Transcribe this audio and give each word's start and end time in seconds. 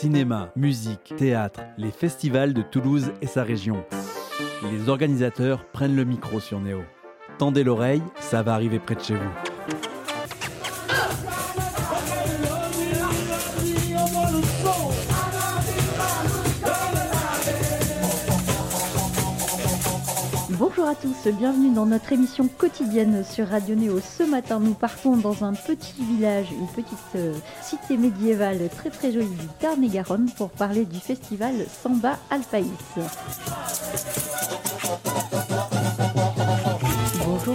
Cinéma, 0.00 0.52
musique, 0.54 1.12
théâtre, 1.16 1.58
les 1.76 1.90
festivals 1.90 2.54
de 2.54 2.62
Toulouse 2.62 3.10
et 3.20 3.26
sa 3.26 3.42
région. 3.42 3.84
Les 4.70 4.88
organisateurs 4.88 5.64
prennent 5.64 5.96
le 5.96 6.04
micro 6.04 6.38
sur 6.38 6.60
Néo. 6.60 6.82
Tendez 7.36 7.64
l'oreille, 7.64 8.02
ça 8.20 8.44
va 8.44 8.54
arriver 8.54 8.78
près 8.78 8.94
de 8.94 9.00
chez 9.00 9.16
vous. 9.16 9.47
Bienvenue 21.32 21.74
dans 21.74 21.86
notre 21.86 22.12
émission 22.12 22.48
quotidienne 22.48 23.24
sur 23.24 23.48
Radio 23.48 23.74
Néo. 23.74 24.00
Ce 24.00 24.22
matin, 24.22 24.60
nous 24.60 24.74
partons 24.74 25.16
dans 25.16 25.44
un 25.44 25.52
petit 25.52 25.94
village, 26.02 26.46
une 26.52 26.66
petite 26.68 26.98
euh, 27.16 27.34
cité 27.62 27.96
médiévale 27.96 28.68
très 28.76 28.90
très 28.90 29.12
jolie 29.12 29.26
du 29.26 29.46
Tarn-et-Garonne 29.60 30.30
pour 30.36 30.50
parler 30.50 30.84
du 30.84 30.98
festival 30.98 31.54
Samba 31.82 32.18
Alpaïs. 32.30 32.66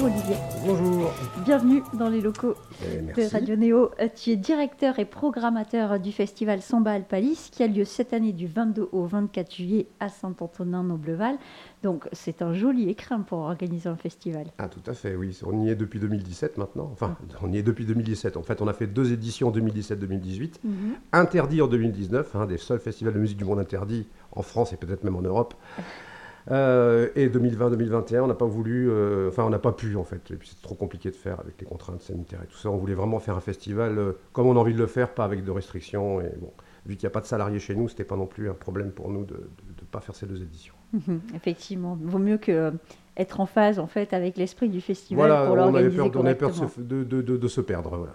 Bonjour 0.04 0.18
Olivier. 0.18 0.36
Bonjour. 0.66 1.12
Bienvenue 1.46 1.82
dans 1.94 2.10
les 2.10 2.20
locaux 2.20 2.56
Eh, 2.86 3.00
de. 3.02 3.32
Radio 3.32 3.56
Néo. 3.56 3.90
Euh, 4.02 4.10
Tu 4.14 4.32
es 4.32 4.36
directeur 4.36 5.00
et 5.00 5.06
programmateur 5.06 5.98
du 5.98 6.12
festival 6.12 6.62
Samba 6.62 6.92
Alpalis 6.92 7.48
qui 7.54 7.64
a 7.64 7.68
lieu 7.68 7.86
cette 7.86 8.12
année 8.12 8.34
du 8.34 8.46
22 8.48 8.90
au 8.92 9.06
24 9.06 9.56
juillet 9.56 9.88
à 10.02 10.10
Saint-Antonin-Nobleval. 10.10 11.38
Donc 11.84 12.10
c'est 12.12 12.42
un 12.42 12.52
joli 12.54 12.90
écrin 12.90 13.22
pour 13.22 13.40
organiser 13.40 13.88
un 13.88 13.96
festival. 13.96 14.48
Ah 14.58 14.68
tout 14.68 14.82
à 14.88 14.94
fait, 14.94 15.16
oui. 15.16 15.40
On 15.46 15.62
y 15.64 15.70
est 15.70 15.76
depuis 15.76 16.00
2017 16.02 16.58
maintenant. 16.58 16.90
Enfin, 16.92 17.16
Ah. 17.22 17.38
on 17.42 17.54
y 17.54 17.58
est 17.58 17.64
depuis 17.64 17.86
2017. 17.86 18.36
En 18.36 18.44
fait, 18.44 18.62
on 18.62 18.68
a 18.68 18.74
fait 18.74 18.88
deux 18.88 19.14
éditions 19.14 19.48
en 19.48 19.52
2017-2018. 19.52 20.60
Mhm. 20.66 20.74
Interdit 21.14 21.62
en 21.62 21.68
2019, 21.68 22.36
un 22.36 22.46
des 22.46 22.58
seuls 22.58 22.80
festivals 22.80 23.14
de 23.14 23.20
musique 23.20 23.38
du 23.38 23.46
monde 23.46 23.60
interdit 23.60 24.08
en 24.34 24.42
France 24.42 24.74
et 24.74 24.76
peut-être 24.78 25.06
même 25.06 25.16
en 25.16 25.22
Europe. 25.22 25.54
Euh, 26.52 27.08
et 27.16 27.30
2020-2021, 27.30 28.20
on 28.22 28.28
n'a 28.28 28.34
pas 28.34 28.46
voulu, 28.46 28.90
euh, 28.90 29.30
enfin 29.30 29.44
on 29.46 29.50
n'a 29.50 29.60
pas 29.60 29.72
pu 29.72 29.96
en 29.96 30.04
fait. 30.04 30.30
Et 30.32 30.36
puis 30.36 30.50
c'est 30.50 30.62
trop 30.62 30.76
compliqué 30.76 31.10
de 31.10 31.16
faire 31.16 31.40
avec 31.40 31.60
les 31.62 31.66
contraintes 31.68 32.02
sanitaires 32.02 32.42
et 32.44 32.48
tout 32.48 32.58
ça. 32.58 32.70
On 32.70 32.78
voulait 32.78 32.94
vraiment 32.96 33.20
faire 33.20 33.38
un 33.38 33.42
festival 33.42 33.98
euh, 33.98 34.12
comme 34.34 34.48
on 34.48 34.56
a 34.56 34.60
envie 34.60 34.74
de 34.74 34.80
le 34.80 34.88
faire, 34.88 35.14
pas 35.14 35.24
avec 35.26 35.44
de 35.44 35.52
restrictions. 35.52 36.20
Et 36.22 36.32
bon, 36.42 36.52
vu 36.86 36.96
qu'il 36.98 37.06
n'y 37.06 37.12
a 37.12 37.14
pas 37.14 37.22
de 37.22 37.26
salariés 37.26 37.60
chez 37.60 37.76
nous, 37.76 37.88
c'était 37.88 38.04
pas 38.04 38.18
non 38.18 38.26
plus 38.26 38.50
un 38.50 38.54
problème 38.54 38.92
pour 38.92 39.10
nous 39.10 39.24
de 39.24 39.36
ne 39.36 39.86
pas 39.90 40.02
faire 40.02 40.16
ces 40.16 40.26
deux 40.26 40.42
éditions. 40.42 40.74
Mhm, 40.94 41.22
Effectivement, 41.34 41.98
vaut 42.02 42.20
mieux 42.20 42.38
que 42.38 42.74
être 43.16 43.40
en 43.40 43.46
phase 43.46 43.80
en 43.80 43.88
fait 43.88 44.12
avec 44.14 44.38
l'esprit 44.38 44.70
du 44.70 44.82
festival 44.82 45.28
Voilà, 45.28 45.46
pour 45.46 45.56
on 45.56 45.60
avait 45.60 45.84
l'organiser 45.90 45.98
peur, 45.98 46.22
on 46.22 46.26
avait 46.26 46.36
peur 46.36 46.50
de, 46.50 46.56
se, 46.56 46.82
de- 46.82 47.04
de- 47.04 47.22
de- 47.22 47.38
de 47.38 47.48
se 47.48 47.62
perdre. 47.62 47.96
Voilà. 47.98 48.14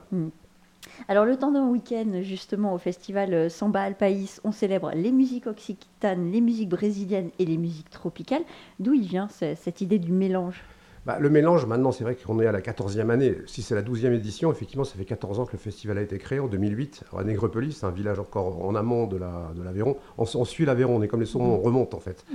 Alors 1.09 1.25
le 1.25 1.37
temps 1.37 1.53
d'un 1.53 1.67
week-end 1.69 2.21
justement 2.23 2.75
au 2.75 2.79
festival 2.79 3.33
euh, 3.35 3.49
Samba 3.49 3.83
Alpaïs, 3.83 4.41
on 4.45 4.53
célèbre 4.53 4.91
les 4.95 5.13
musiques 5.13 5.47
occitanes, 5.47 6.31
les 6.31 6.41
musiques 6.41 6.69
brésiliennes 6.69 7.31
et 7.39 7.45
les 7.47 7.57
musiques 7.57 7.91
tropicales. 7.91 8.43
D'où 8.81 8.95
il 8.95 9.07
vient 9.07 9.29
ce- 9.29 9.55
cette 9.55 9.81
idée 9.81 9.99
du 9.99 10.13
mélange? 10.13 10.63
Bah, 11.07 11.17
le 11.19 11.31
mélange, 11.31 11.65
maintenant, 11.65 11.91
c'est 11.91 12.05
vrai 12.05 12.17
qu'on 12.17 12.39
est 12.39 12.47
à 12.47 12.53
la 12.53 12.61
14e 12.61 13.09
année. 13.09 13.35
Si 13.47 13.63
c'est 13.63 13.75
la 13.75 13.81
12e 13.81 14.13
édition, 14.13 14.53
effectivement, 14.53 14.85
ça 14.85 14.95
fait 14.99 15.07
14 15.07 15.41
ans 15.41 15.47
que 15.47 15.53
le 15.53 15.59
festival 15.59 15.97
a 15.97 16.03
été 16.03 16.19
créé, 16.19 16.39
en 16.39 16.49
2008, 16.49 17.05
à 17.17 17.25
Nègrepelisse, 17.25 17.79
c'est 17.79 17.87
un 17.87 17.91
village 17.91 18.19
encore 18.19 18.63
en 18.63 18.75
amont 18.75 19.07
de 19.07 19.17
la- 19.17 19.53
de 19.57 19.63
l'Aveyron. 19.63 19.97
on, 20.19 20.25
on 20.35 20.45
suit 20.45 20.67
l'Aveyron, 20.67 20.97
on 20.97 21.03
est 21.03 21.09
comme 21.09 21.21
les 21.21 21.27
saumons, 21.27 21.55
on 21.55 21.61
remonte 21.61 21.95
en 21.95 22.01
fait. 22.01 22.27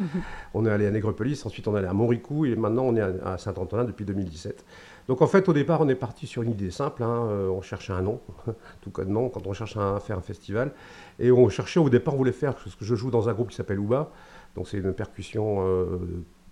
On 0.55 0.65
est 0.65 0.71
allé 0.71 0.87
à 0.87 0.91
Nègrepelisse, 0.91 1.45
ensuite 1.45 1.67
on 1.67 1.75
est 1.75 1.79
allé 1.79 1.87
à 1.87 1.93
Montricou, 1.93 2.45
et 2.45 2.55
maintenant 2.55 2.83
on 2.85 2.95
est 2.95 3.01
à, 3.01 3.11
à 3.33 3.37
Saint-Antonin 3.37 3.83
depuis 3.83 4.05
2017. 4.05 4.65
Donc 5.07 5.21
en 5.21 5.27
fait, 5.27 5.47
au 5.49 5.53
départ, 5.53 5.81
on 5.81 5.89
est 5.89 5.95
parti 5.95 6.27
sur 6.27 6.43
une 6.43 6.51
idée 6.51 6.71
simple. 6.71 7.03
hein, 7.03 7.27
euh, 7.29 7.49
on 7.49 7.61
cherchait 7.61 7.93
un 7.93 8.01
nom, 8.01 8.21
tout 8.81 8.89
connement, 8.91 9.29
quand 9.29 9.45
on 9.47 9.53
cherche 9.53 9.77
à 9.77 9.99
faire 9.99 10.17
un 10.17 10.21
festival. 10.21 10.71
Et 11.19 11.31
on 11.31 11.49
cherchait, 11.49 11.79
au 11.79 11.89
départ, 11.89 12.13
on 12.13 12.17
voulait 12.17 12.31
faire, 12.31 12.55
parce 12.55 12.75
que 12.75 12.85
je 12.85 12.95
joue 12.95 13.11
dans 13.11 13.29
un 13.29 13.33
groupe 13.33 13.49
qui 13.49 13.55
s'appelle 13.55 13.79
Ouba, 13.79 14.11
donc 14.55 14.67
c'est 14.67 14.77
une 14.77 14.93
percussion... 14.93 15.65
euh, 15.67 15.85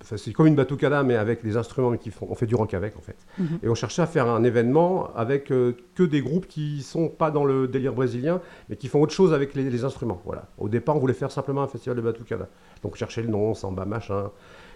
c'est 0.03 0.33
comme 0.33 0.47
une 0.47 0.55
batucada, 0.55 1.03
mais 1.03 1.15
avec 1.15 1.43
des 1.43 1.57
instruments 1.57 1.95
qui 1.95 2.09
font. 2.09 2.25
On 2.27 2.33
fait 2.33 2.47
du 2.47 2.55
rock 2.55 2.73
avec, 2.73 2.97
en 2.97 3.01
fait. 3.01 3.17
Mhm. 3.37 3.59
Et 3.61 3.69
on 3.69 3.75
cherchait 3.75 4.01
à 4.01 4.07
faire 4.07 4.27
un 4.27 4.43
événement 4.43 5.13
avec 5.15 5.51
euh, 5.51 5.73
que 5.93 6.01
des 6.01 6.21
groupes 6.21 6.47
qui 6.47 6.81
sont 6.81 7.07
pas 7.07 7.29
dans 7.29 7.45
le 7.45 7.67
délire 7.67 7.93
brésilien, 7.93 8.41
mais 8.67 8.77
qui 8.77 8.87
font 8.87 8.99
autre 8.99 9.13
chose 9.13 9.31
avec 9.31 9.53
les, 9.53 9.69
les 9.69 9.83
instruments. 9.83 10.19
Voilà. 10.25 10.47
Au 10.57 10.69
départ, 10.69 10.95
on 10.95 10.99
voulait 10.99 11.13
faire 11.13 11.29
simplement 11.31 11.61
un 11.61 11.67
festival 11.67 11.95
de 11.97 12.01
batucada. 12.01 12.49
Donc, 12.81 12.93
on 12.93 12.95
cherchait 12.95 13.21
le 13.21 13.27
nom, 13.27 13.53
samba, 13.53 13.85
machin. 13.85 14.31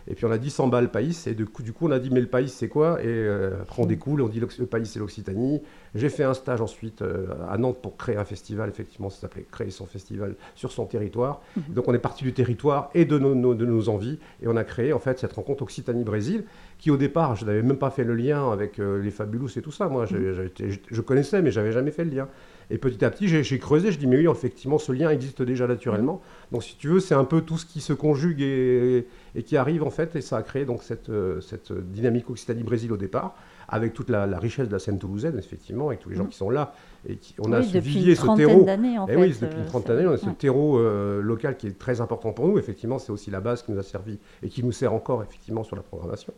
Et 0.08 0.14
puis, 0.16 0.26
on 0.26 0.32
a 0.32 0.38
dit 0.38 0.50
samba 0.52 0.82
le 0.82 0.88
pays. 0.88 1.18
Et 1.26 1.34
du 1.34 1.46
coup, 1.46 1.64
du 1.64 1.74
coup, 1.74 1.88
on 1.88 1.92
a 1.92 2.00
dit, 2.00 2.10
mais 2.12 2.22
le 2.22 2.28
pays, 2.28 2.48
c'est 2.50 2.68
quoi? 2.68 3.02
Et 3.02 3.08
euh, 3.08 3.62
après, 3.62 3.82
on 3.82 3.86
découle, 3.88 4.22
on 4.22 4.28
dit 4.28 4.40
le 4.40 4.46
pays, 4.48 4.86
c'est 4.86 5.00
l'Occitanie. 5.00 5.62
J'ai 5.96 6.10
fait 6.10 6.24
un 6.24 6.34
stage 6.36 6.62
ensuite 6.62 7.02
euh, 7.02 7.26
à 7.50 7.58
Nantes 7.58 7.82
pour 7.82 7.98
créer 7.98 8.18
un 8.18 8.26
festival. 8.26 8.70
Effectivement, 8.70 9.10
ça 9.10 9.22
s'appelait 9.22 9.46
créer 9.50 9.72
son 9.72 9.86
festival 9.86 10.36
sur 10.54 10.72
son 10.72 10.86
territoire. 10.86 11.42
Donc, 11.70 11.88
on 11.88 11.94
est 11.94 12.00
parti 12.00 12.24
du 12.24 12.34
territoire 12.34 12.90
et 12.94 13.06
de 13.06 13.18
nos, 13.18 13.34
nos- 13.34 13.56
de 13.56 13.66
nos 13.66 13.90
envies. 13.90 14.20
Et 14.44 14.48
on 14.48 14.56
a 14.58 14.64
créé, 14.64 14.94
en 14.94 15.00
fait, 15.00 15.18
cette 15.20 15.34
rencontre 15.34 15.64
Occitanie-Brésil 15.64 16.44
qui 16.78 16.92
au 16.92 16.98
départ, 16.98 17.36
je 17.36 17.46
n'avais 17.46 17.62
même 17.62 17.78
pas 17.78 17.90
fait 17.90 18.04
le 18.04 18.14
lien 18.16 18.52
avec 18.52 18.80
euh, 18.80 19.02
les 19.02 19.10
Fabulous 19.12 19.50
et 19.58 19.62
tout 19.62 19.72
ça. 19.72 19.88
Moi, 19.88 20.06
été- 20.46 20.70
je, 20.72 20.80
je 20.92 21.02
connaissais, 21.02 21.42
mais 21.42 21.50
j'avais 21.52 21.72
jamais 21.72 21.92
fait 21.92 22.04
le 22.04 22.12
lien. 22.12 22.28
Et 22.72 22.78
petit 22.78 23.04
à 23.06 23.10
petit, 23.12 23.28
j'ai 23.28 23.60
creusé, 23.60 23.92
je 23.92 24.00
dis, 24.00 24.08
mais 24.08 24.18
oui, 24.18 24.28
effectivement, 24.32 24.78
ce 24.80 24.92
lien 24.92 25.10
existe 25.10 25.42
déjà 25.42 25.68
naturellement. 25.68 26.22
Donc, 26.52 26.64
si 26.64 26.76
tu 26.78 26.88
veux, 26.88 27.00
c'est 27.00 27.14
un 27.16 27.24
peu 27.26 27.42
tout 27.42 27.58
ce 27.58 27.66
qui 27.66 27.80
se 27.82 27.94
conjugue 27.94 28.42
et, 28.42 29.06
et 29.36 29.44
qui 29.44 29.56
arrive, 29.58 29.84
en 29.84 29.90
fait, 29.92 30.16
et 30.16 30.22
ça 30.22 30.38
a 30.38 30.42
créé 30.44 30.66
donc 30.66 30.82
cette, 30.84 31.10
euh, 31.10 31.42
cette 31.42 31.72
dynamique 31.72 32.30
Occitanie-Brésil 32.30 32.92
au 32.92 32.98
départ, 32.98 33.36
avec 33.68 33.94
toute 33.94 34.10
la, 34.10 34.26
la 34.28 34.38
richesse 34.40 34.68
de 34.68 34.74
la 34.74 34.80
scène 34.80 34.98
toulousaine, 35.00 35.38
effectivement, 35.38 35.88
avec 35.88 36.00
tous 36.00 36.10
les 36.10 36.16
gens 36.16 36.26
qui 36.26 36.38
sont 36.38 36.50
là. 36.50 36.74
Et 37.08 37.18
qui, 37.18 37.36
on 37.40 37.52
a 37.54 37.60
Oui, 37.60 37.66
ce 37.68 37.74
depuis 37.74 37.90
vivier, 37.90 38.16
ce 38.16 38.22
trentaine 38.22 38.48
terreau. 38.48 38.62
en 38.68 39.06
Eh 39.08 39.12
fait. 39.14 39.16
oui, 39.22 39.30
depuis 39.30 39.46
euh, 39.46 39.60
une 39.60 39.66
trentaine 39.66 39.88
ça- 39.88 39.96
d'années, 39.96 40.08
on 40.08 40.14
a 40.14 40.18
ce 40.18 40.26
ouais. 40.26 40.34
terreau 40.34 40.80
euh, 40.80 41.22
local 41.22 41.58
qui 41.58 41.68
est 41.68 41.78
très 41.78 42.02
important 42.02 42.32
pour 42.34 42.48
nous. 42.48 42.58
Effectivement, 42.58 42.98
c'est 43.00 43.12
aussi 43.12 43.30
la 43.32 43.42
base 43.42 43.62
qui 43.64 43.72
nous 43.72 43.80
a 43.80 43.84
servi 43.84 44.18
et 44.44 44.50
qui 44.50 44.64
nous 44.64 44.72
sert 44.72 44.94
encore 44.94 45.22
effectivement 45.24 45.64
sur 45.64 45.76
la 45.76 45.84
programmation. 45.84 46.34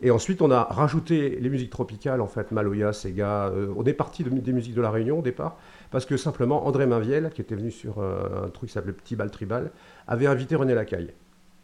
Et 0.00 0.10
ensuite, 0.10 0.42
on 0.42 0.50
a 0.50 0.62
rajouté 0.64 1.38
les 1.40 1.50
musiques 1.50 1.70
tropicales, 1.70 2.20
en 2.20 2.26
fait, 2.26 2.52
Maloya, 2.52 2.92
Sega. 2.92 3.48
euh, 3.48 3.72
on 3.76 3.84
est 3.84 3.92
parti 3.92 4.24
de- 4.24 4.30
des 4.30 4.52
musiques 4.52 4.74
de 4.74 4.80
la 4.82 4.90
Réunion 4.90 5.18
au 5.18 5.22
départ, 5.22 5.56
parce 5.90 6.06
que 6.06 6.16
simplement, 6.16 6.66
André 6.66 6.86
Mainviel, 6.86 7.30
qui 7.34 7.40
était 7.40 7.54
venu 7.54 7.70
sur 7.70 7.98
euh, 7.98 8.46
un 8.46 8.48
truc 8.48 8.68
qui 8.68 8.74
s'appelait 8.74 8.92
Petit 8.92 9.16
Bal 9.16 9.30
Tribal, 9.30 9.70
avait 10.06 10.26
invité 10.26 10.54
René 10.56 10.74
Lacaille. 10.74 11.12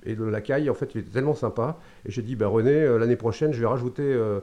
Et 0.05 0.15
le 0.15 0.31
Lacaille, 0.31 0.71
en 0.71 0.75
fait, 0.75 0.95
il 0.95 1.01
était 1.01 1.11
tellement 1.11 1.35
sympa. 1.35 1.77
Et 2.07 2.11
j'ai 2.13 2.23
dit, 2.23 2.37
bah, 2.37 2.47
René, 2.47 2.73
euh, 2.73 2.99
l'année 2.99 3.17
prochaine, 3.17 3.53
je 3.53 3.61
vais 3.61 3.67
rajouter, 3.67 4.03
euh, 4.05 4.39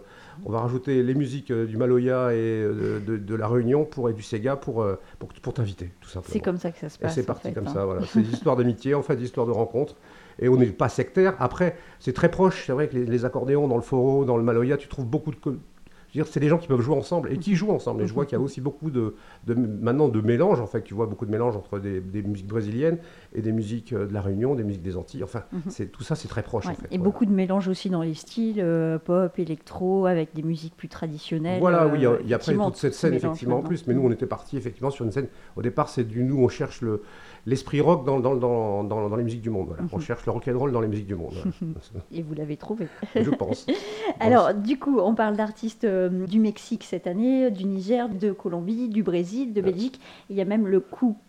on 0.46 0.52
va 0.52 0.60
rajouter 0.60 1.02
les 1.02 1.14
musiques 1.16 1.52
du 1.52 1.78
Maloya 1.78 2.34
et 2.34 2.62
de, 3.08 3.18
de 3.18 3.36
la 3.36 3.48
Réunion 3.48 3.86
pour, 3.86 4.10
et 4.10 4.14
du 4.14 4.22
Sega 4.22 4.58
pour, 4.58 4.86
pour, 5.18 5.30
pour 5.30 5.54
t'inviter, 5.54 5.92
tout 6.02 6.10
simplement. 6.10 6.34
C'est 6.34 6.40
comme 6.42 6.58
ça 6.58 6.72
que 6.72 6.78
ça 6.78 6.90
se 6.90 7.00
passe. 7.00 7.16
c'est 7.16 7.26
parti 7.26 7.48
fait, 7.50 7.54
comme 7.54 7.68
hein. 7.68 7.74
ça, 7.74 7.86
voilà. 7.86 8.02
C'est 8.06 8.22
des 8.22 8.34
histoires 8.34 8.58
d'amitié, 8.58 8.94
en 8.96 9.02
fait, 9.02 9.16
des 9.16 9.24
histoires 9.24 9.48
de 9.48 9.52
rencontres. 9.54 9.96
Et 10.40 10.50
on 10.50 10.58
n'est 10.58 10.66
pas 10.68 10.90
sectaire. 10.90 11.36
Après, 11.40 11.76
c'est 12.00 12.14
très 12.14 12.30
proche. 12.30 12.64
C'est 12.66 12.74
vrai 12.74 12.88
que 12.88 12.96
les, 12.96 13.06
les 13.06 13.26
accordéons 13.26 13.68
dans 13.68 13.76
le 13.78 13.82
foro, 13.82 14.26
dans 14.26 14.38
le 14.38 14.44
maloya, 14.44 14.78
tu 14.78 14.88
trouves 14.88 15.06
beaucoup 15.08 15.32
de. 15.32 15.38
Je 15.44 16.20
veux 16.22 16.24
dire, 16.24 16.32
c'est 16.32 16.40
des 16.40 16.48
gens 16.48 16.58
qui 16.58 16.70
peuvent 16.70 16.80
jouer 16.80 16.96
ensemble 16.96 17.30
et 17.34 17.38
qui 17.38 17.56
jouent 17.56 17.72
ensemble. 17.72 18.02
Et 18.04 18.08
je 18.08 18.14
vois 18.14 18.26
qu'il 18.26 18.38
y 18.38 18.42
a 18.42 18.44
aussi 18.44 18.62
beaucoup 18.62 18.90
de, 18.90 19.16
de- 19.48 19.54
maintenant 19.54 20.08
de 20.08 20.22
mélange, 20.22 20.62
en 20.62 20.66
fait. 20.68 20.82
Tu 20.82 20.94
vois 20.94 21.08
beaucoup 21.08 21.26
de 21.26 21.32
mélange 21.32 21.58
entre 21.58 21.78
des, 21.78 22.00
des 22.00 22.22
musiques 22.22 22.48
brésiliennes 22.48 23.00
et 23.34 23.42
des 23.42 23.52
musiques 23.52 23.92
euh, 23.92 24.06
de 24.08 24.14
la 24.14 24.22
Réunion, 24.22 24.56
des 24.56 24.64
musiques 24.64 24.82
des 24.84 24.96
Antilles. 24.96 25.26
Enfin, 25.26 25.44
Mhm. 25.52 25.62
c'est 25.68 25.92
tout 25.92 26.04
ça, 26.04 26.16
c'est 26.16 26.30
très 26.30 26.42
proche, 26.42 26.68
Ouais, 26.68 26.72
en 26.72 26.76
fait. 26.76 26.86
Et 26.86 26.98
voilà. 26.98 27.04
beaucoup 27.04 27.26
de 27.26 27.34
mélange 27.34 27.68
aussi 27.68 27.90
dans 27.90 28.02
les 28.02 28.14
styles 28.14 28.62
euh, 28.62 28.98
pop, 28.98 29.38
électro, 29.40 30.06
avec 30.06 30.34
des 30.34 30.44
musiques 30.44 30.78
plus 30.78 30.88
traditionnelles. 30.88 31.60
Voilà, 31.60 31.86
oui, 31.88 31.98
il 31.98 32.04
y 32.04 32.06
a- 32.06 32.12
euh, 32.12 32.20
il 32.24 32.30
y 32.30 32.34
a 32.34 32.38
après 32.38 32.56
toute 32.56 32.78
cette 32.78 32.94
scène, 32.94 33.14
effectivement, 33.14 33.58
en 33.58 33.62
plus. 33.64 33.86
Mais 33.86 33.94
nous, 33.94 34.06
on 34.06 34.12
était 34.12 34.26
parti 34.26 34.56
effectivement 34.56 34.92
sur 34.92 35.04
une 35.04 35.12
scène. 35.12 35.28
Au 35.58 35.62
départ, 35.62 35.90
c'est 35.90 36.06
du 36.06 36.24
nous, 36.24 36.42
on 36.42 36.48
cherche 36.48 36.80
le 36.80 37.02
l'esprit 37.48 37.80
rock 37.82 38.06
dans, 38.06 38.20
dans, 38.20 38.36
dans, 38.36 38.84
dans, 38.84 39.08
dans 39.10 39.16
les 39.16 39.24
musiques 39.24 39.42
du 39.42 39.50
monde. 39.50 39.68
Voilà. 39.68 39.84
On 39.94 40.00
cherche 40.00 40.26
le 40.26 40.32
rock 40.32 40.48
and 40.48 40.58
roll 40.58 40.72
dans 40.72 40.82
les 40.82 40.88
musiques 40.88 41.06
du 41.08 41.16
monde. 41.16 41.34
Et 42.12 42.22
vous 42.24 42.34
l'avez 42.34 42.58
trouvé. 42.58 42.88
Je 43.16 43.30
pense. 43.30 43.68
Alors, 44.20 44.54
du 44.54 44.80
coup, 44.80 45.00
on 45.00 45.14
parle 45.16 45.36
d'artistes 45.38 45.84
euh, 45.84 46.26
du 46.26 46.40
Mexique 46.40 46.84
cette 46.84 47.06
année, 47.08 47.52
du 47.52 47.66
Niger, 47.66 48.10
de 48.10 48.32
Colombie, 48.32 48.90
du 48.90 49.04
Brésil, 49.04 49.54
de 49.54 49.62
Belgique. 49.62 50.00
Il 50.30 50.36
y 50.36 50.42
a 50.42 50.46
même 50.46 50.68
le 50.68 50.80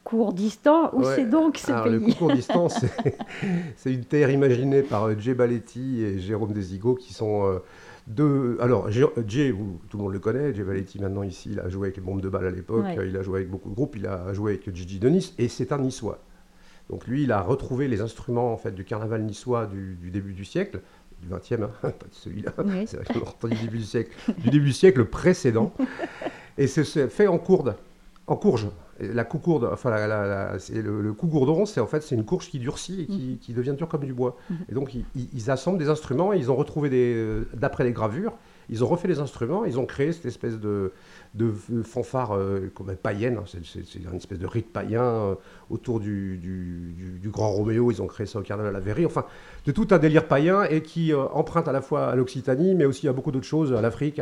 Courdistan. 0.05 0.91
Où 0.95 1.01
Ouais. 1.03 1.15
c'est 1.17 1.29
donc 1.29 1.59
ce 1.59 1.71
Alors, 1.73 1.87
le 1.89 2.01
pays 2.01 2.13
concours 2.15 2.33
distance, 2.33 2.79
c'est- 3.03 3.19
c'est 3.77 3.93
une 3.93 4.05
terre 4.05 4.31
imaginée 4.31 4.83
par 4.83 5.05
euh, 5.09 5.15
Jay 5.19 5.35
Baletti 5.35 6.03
et 6.03 6.19
Jérôme 6.19 6.53
Desigo 6.53 6.95
qui 6.95 7.13
sont 7.13 7.45
euh, 7.47 7.59
Alors, 8.61 8.91
Jay, 8.91 9.51
vous- 9.51 9.81
tout 9.91 9.97
le 9.99 10.03
monde 10.05 10.13
le 10.13 10.19
connaît. 10.19 10.55
Jay 10.55 10.63
Baletti, 10.63 11.01
maintenant, 11.01 11.23
ici, 11.23 11.51
il 11.53 11.61
a 11.61 11.69
joué 11.69 11.89
avec 11.89 11.97
les 11.97 12.03
bombes 12.03 12.21
de 12.21 12.29
balle 12.29 12.47
à 12.47 12.51
l'époque. 12.51 12.85
Ouais. 12.85 13.09
Il 13.09 13.17
a 13.17 13.23
joué 13.23 13.41
avec 13.41 13.51
beaucoup 13.51 13.69
de 13.69 13.75
groupes. 13.75 13.97
Il 13.97 14.07
a 14.07 14.33
joué 14.33 14.53
avec 14.53 14.75
Gigi 14.75 14.99
de 14.99 15.09
Nice. 15.09 15.35
Et 15.39 15.49
c'est 15.49 15.73
un 15.73 15.79
niçois. 15.79 16.21
Donc, 16.89 17.07
lui, 17.07 17.25
il 17.25 17.33
a 17.33 17.41
retrouvé 17.41 17.89
les 17.89 18.01
instruments 18.01 18.53
en 18.53 18.57
fait, 18.57 18.71
du 18.73 18.85
carnaval 18.85 19.23
niçois 19.23 19.67
du, 19.67 19.97
du 19.97 20.11
début 20.11 20.33
du 20.35 20.45
siècle. 20.45 20.81
Du 21.21 21.29
20e, 21.29 21.63
hein, 21.65 21.71
pas 21.83 21.89
de 21.91 21.95
celui-là. 22.13 22.53
Oui. 22.65 22.85
C'est 22.87 22.99
vrai 22.99 23.07
qu'on 23.41 23.49
du 23.49 23.57
début 23.57 23.79
du 23.79 23.85
siècle, 23.85 24.11
du 24.39 24.51
début 24.51 24.67
du 24.67 24.73
siècle 24.73 25.05
précédent. 25.07 25.73
Et 26.59 26.67
c'est 26.69 26.85
c'est 26.85 27.09
fait 27.09 27.27
en 27.27 27.39
courde, 27.39 27.75
en 28.27 28.37
courge. 28.37 28.69
La 29.01 29.25
coucourde, 29.25 29.69
enfin 29.73 29.91
la, 29.91 30.07
la- 30.07 30.27
la- 30.27 30.59
c'est 30.59 30.81
le, 30.81 31.03
le 31.03 31.13
cougourderon, 31.13 31.67
c'est 31.67 31.81
en 31.81 31.87
fait 31.87 32.03
c'est 32.03 32.15
une 32.15 32.25
courge 32.25 32.49
qui 32.49 32.59
durcit 32.59 33.03
et 33.03 33.07
qui, 33.07 33.39
qui 33.41 33.53
devient 33.53 33.75
dure 33.77 33.89
comme 33.89 34.05
du 34.05 34.15
bois. 34.15 34.37
Mhm. 34.51 34.57
Et 34.71 34.75
donc 34.75 34.95
ils, 34.95 35.51
assemblent 35.51 35.79
des 35.79 35.89
instruments 35.89 36.33
et 36.33 36.39
ils 36.39 36.51
ont 36.51 36.57
retrouvé 36.57 36.89
des, 36.89 37.15
euh, 37.15 37.49
d'après 37.55 37.85
les 37.85 37.93
gravures 37.93 38.33
ils 38.69 38.83
ont 38.83 38.87
refait 38.87 39.09
les 39.09 39.21
instruments, 39.21 39.65
ils 39.65 39.79
ont 39.79 39.87
créé 39.87 40.13
cette 40.13 40.27
espèce 40.27 40.59
de, 40.59 40.93
de 41.35 41.53
fanfare 41.85 42.33
euh, 42.33 42.71
comme 42.75 42.95
païenne, 42.97 43.39
hein. 43.39 43.45
c'est 43.47 43.95
une 43.95 44.17
espèce 44.17 44.39
de 44.39 44.47
rite 44.47 44.73
païen 44.73 45.03
euh, 45.03 45.35
autour 45.71 46.01
du, 46.01 46.39
du, 46.39 47.29
Grand 47.29 47.51
Roméo, 47.51 47.91
ils 47.91 48.01
ont 48.01 48.07
créé 48.07 48.27
ça 48.27 48.39
au 48.39 48.43
Carnaval 48.43 48.75
à 48.75 48.79
la 48.79 48.85
Verrie, 48.85 49.05
enfin 49.05 49.27
de 49.67 49.73
tout 49.73 49.89
un 49.91 49.99
délire 49.99 50.27
païen 50.27 50.63
et 50.65 50.83
qui 50.83 51.13
euh, 51.13 51.25
emprunte 51.33 51.69
à 51.69 51.73
la 51.73 51.83
fois 51.83 52.07
à 52.07 52.15
l'Occitanie, 52.15 52.75
mais 52.75 52.85
aussi 52.85 53.09
à 53.09 53.13
beaucoup 53.13 53.33
d'autres 53.33 53.47
choses, 53.47 53.73
à 53.73 53.81
l'Afrique, 53.81 54.21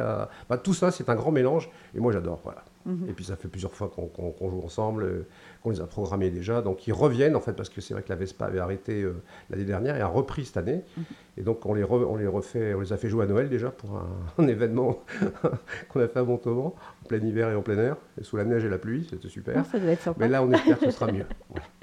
bah, 0.49 0.59
tout 0.59 0.75
ça 0.75 0.91
c'est 0.91 1.09
un 1.09 1.15
grand 1.15 1.32
mélange 1.32 1.71
et 1.94 2.00
moi 2.00 2.12
j'adore, 2.12 2.41
voilà. 2.44 2.65
Mhm. 2.86 3.08
Et 3.08 3.12
puis 3.12 3.25
ça 3.25 3.36
fait 3.36 3.48
plusieurs 3.48 3.72
fois 3.72 3.88
qu'on 3.88 4.50
joue 4.50 4.62
ensemble, 4.62 5.26
qu'on 5.62 5.70
les 5.70 5.81
a 5.81 5.86
programmés 5.86 6.31
déjà, 6.31 6.62
donc 6.62 6.86
ils 6.86 6.92
reviennent 6.92 7.36
en 7.36 7.40
fait 7.40 7.54
parce 7.54 7.69
que 7.69 7.81
c'est 7.81 7.94
vrai 7.94 8.02
que 8.02 8.10
la 8.10 8.16
Vespa 8.16 8.46
avait 8.46 8.58
arrêté 8.58 9.06
l'année 9.50 9.64
dernière 9.64 9.96
et 9.96 10.00
a 10.00 10.06
repris 10.06 10.44
cette 10.44 10.58
année, 10.58 10.82
mhm. 10.96 11.04
et 11.38 11.42
donc 11.42 11.64
on 11.66 11.75
les, 11.75 11.84
on 11.84 12.16
les 12.16 12.26
refait, 12.26 12.75
on 12.75 12.81
les 12.81 12.92
a 12.92 12.96
fait 12.96 13.08
jouer 13.08 13.25
à 13.25 13.26
Noël 13.26 13.48
déjà 13.48 13.70
pour 13.70 13.96
un, 14.38 14.46
événement 14.48 15.02
qu'on 15.88 16.00
a 16.00 16.08
fait 16.08 16.19
à 16.19 16.25
Montauban 16.25 16.75
en 17.02 17.08
plein 17.08 17.19
hiver 17.19 17.50
et 17.50 17.54
en 17.54 17.62
plein 17.62 17.78
air, 17.78 17.96
et 18.20 18.25
sous 18.25 18.36
la 18.36 18.44
neige 18.44 18.64
et 18.64 18.69
la 18.69 18.78
pluie, 18.78 19.06
c'était 19.08 19.28
super. 19.28 19.54
Ah, 19.58 19.64
ça 19.64 19.78
doit 19.78 19.90
être 19.90 20.02
sympa. 20.02 20.19
Mais 20.20 20.28
là, 20.28 20.42
on 20.42 20.52
espère 20.52 20.78
que 20.78 20.87
ce 20.87 20.90
sera 20.90 21.10
mieux. 21.10 21.26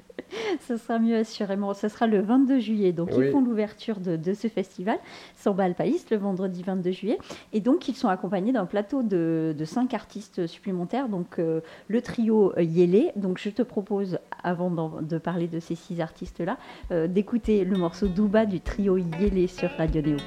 Ce 0.68 0.78
sera 0.78 1.00
mieux 1.00 1.18
assurément. 1.18 1.74
Ce 1.74 1.88
sera 1.88 2.08
le 2.08 2.22
22 2.22 2.60
juillet. 2.60 2.92
Donc 2.92 3.10
ils 3.18 3.32
font 3.32 3.42
l'ouverture 3.42 4.00
de, 4.00 4.34
ce 4.34 4.48
festival, 4.48 4.98
Samba 5.36 5.66
Alpaïs, 5.66 6.06
le 6.10 6.18
vendredi 6.18 6.64
22 6.64 6.92
juillet. 6.92 7.18
Et 7.54 7.60
donc 7.60 7.88
ils 7.88 7.96
sont 7.96 8.08
accompagnés 8.08 8.52
d'un 8.52 8.66
plateau 8.66 9.04
de, 9.04 9.56
cinq 9.66 9.94
artistes 9.94 10.48
supplémentaires. 10.48 11.10
Donc 11.10 11.40
euh, 11.40 11.62
le 11.88 12.02
trio 12.02 12.54
Yélé. 12.58 13.12
Donc 13.16 13.38
je 13.40 13.50
te 13.50 13.62
propose, 13.62 14.20
avant 14.44 14.72
de 15.02 15.18
parler 15.18 15.48
de 15.48 15.60
ces 15.60 15.76
six 15.76 16.02
artistes-là, 16.02 16.58
euh, 16.92 17.08
d'écouter 17.08 17.66
le 17.66 17.78
morceau 17.78 18.08
Douba 18.08 18.46
du 18.46 18.60
trio 18.60 18.98
Yélé 18.98 19.48
sur 19.48 19.70
Radio 19.78 20.02
Néo. 20.02 20.18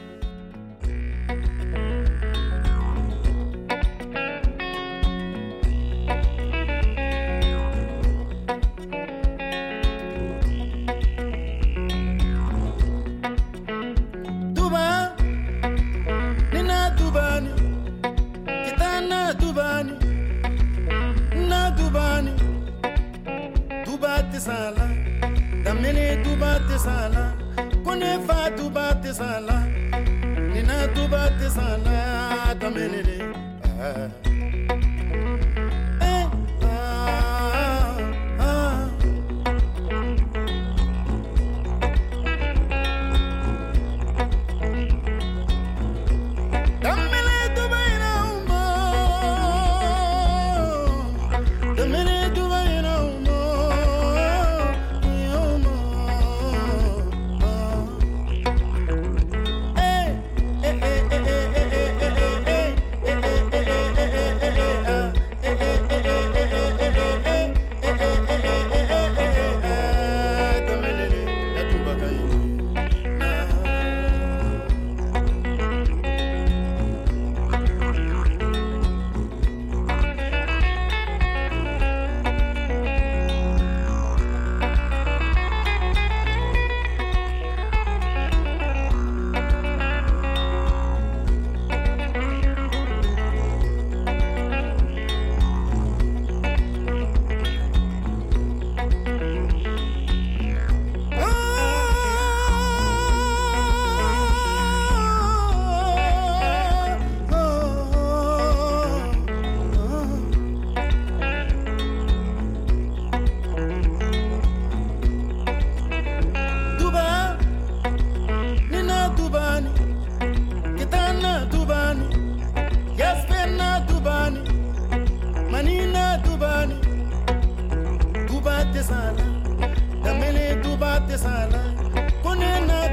te 131.15 131.19
sala 131.19 131.63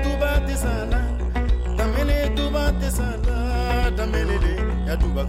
tuba 0.03 0.31
te 0.45 0.55
damene 1.77 2.29
tuba 2.35 2.71
te 2.79 2.89
damene 3.97 4.35
le 4.43 4.53
ya 4.87 4.95
tuba 4.97 5.23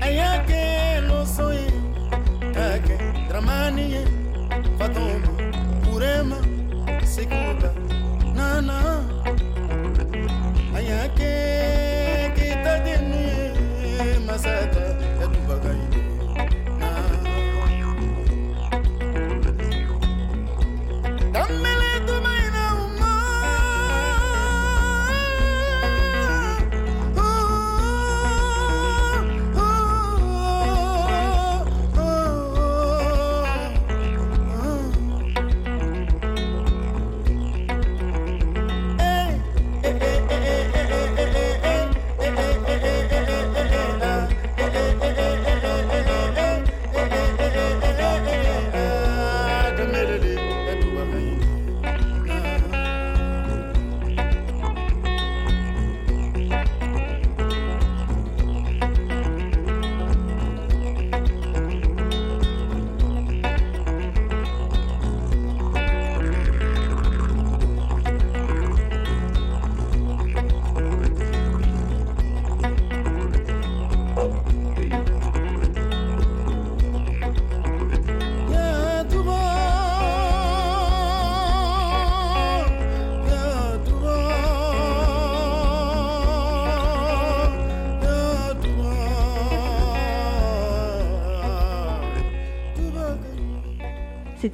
ayake 0.00 1.00
losoye 1.08 1.66
ake 2.74 2.96
dramani 3.28 4.04
fatombo 4.78 5.34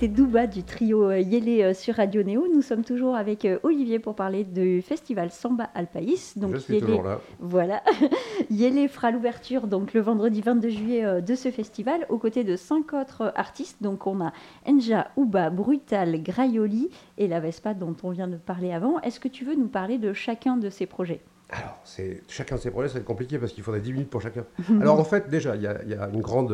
C'était 0.01 0.15
Douba 0.15 0.47
du 0.47 0.63
trio 0.63 1.11
euh, 1.11 1.19
Yélé 1.19 1.63
euh, 1.63 1.75
sur 1.75 1.97
Radio 1.97 2.23
Néo. 2.23 2.47
Nous 2.51 2.63
sommes 2.63 2.85
toujours 2.85 3.17
avec 3.17 3.45
euh, 3.45 3.59
Olivier 3.65 3.99
pour 3.99 4.15
parler 4.15 4.45
du 4.45 4.81
festival 4.81 5.31
Samba 5.31 5.69
Alpaïs. 5.75 6.39
Donc, 6.39 6.55
Je 6.55 6.57
suis 6.57 6.81
toujours 6.81 7.03
là. 7.03 7.21
Voilà. 7.39 7.83
Yélé 8.51 8.89
fera 8.89 9.11
l'ouverture 9.11 9.67
donc 9.67 9.93
le 9.93 10.01
vendredi 10.01 10.41
22 10.41 10.69
juillet 10.71 11.21
de 11.21 11.35
ce 11.35 11.51
festival 11.51 12.07
aux 12.09 12.17
côtés 12.17 12.45
de 12.45 12.57
cinq 12.57 12.95
autres 12.95 13.31
artistes. 13.37 13.83
Donc 13.83 14.07
on 14.07 14.23
a 14.23 14.33
Enja, 14.67 15.09
Ouba, 15.17 15.51
Brutal, 15.51 16.23
Graioli 16.23 16.89
et 17.19 17.29
la 17.29 17.39
Vespa 17.41 17.75
dont 17.75 17.95
on 18.03 18.09
vient 18.09 18.29
de 18.29 18.37
parler 18.37 18.73
avant. 18.73 19.01
Est-ce 19.01 19.21
que 19.21 19.29
tu 19.29 19.45
veux 19.45 19.55
nous 19.55 19.69
parler 19.69 19.99
de 19.99 20.15
chacun 20.15 20.57
de 20.57 20.71
ces 20.71 20.87
projets? 20.87 21.21
Alors, 21.51 21.79
c'est, 21.85 22.23
chacun 22.27 22.57
de 22.57 22.61
ces 22.61 22.71
projets, 22.71 22.89
ça 22.89 22.95
va 22.95 23.01
être 23.01 23.07
compliqué 23.07 23.39
parce 23.39 23.53
qu'il 23.53 23.63
faudrait 23.63 23.81
10 23.81 23.93
minutes 23.93 24.11
pour 24.11 24.23
chacun. 24.23 24.47
Alors, 24.81 24.99
en 24.99 25.05
fait, 25.05 25.29
déjà, 25.29 25.57
il 25.57 25.63
y, 25.63 25.67
a 25.67 26.09
une 26.09 26.23
grande 26.23 26.53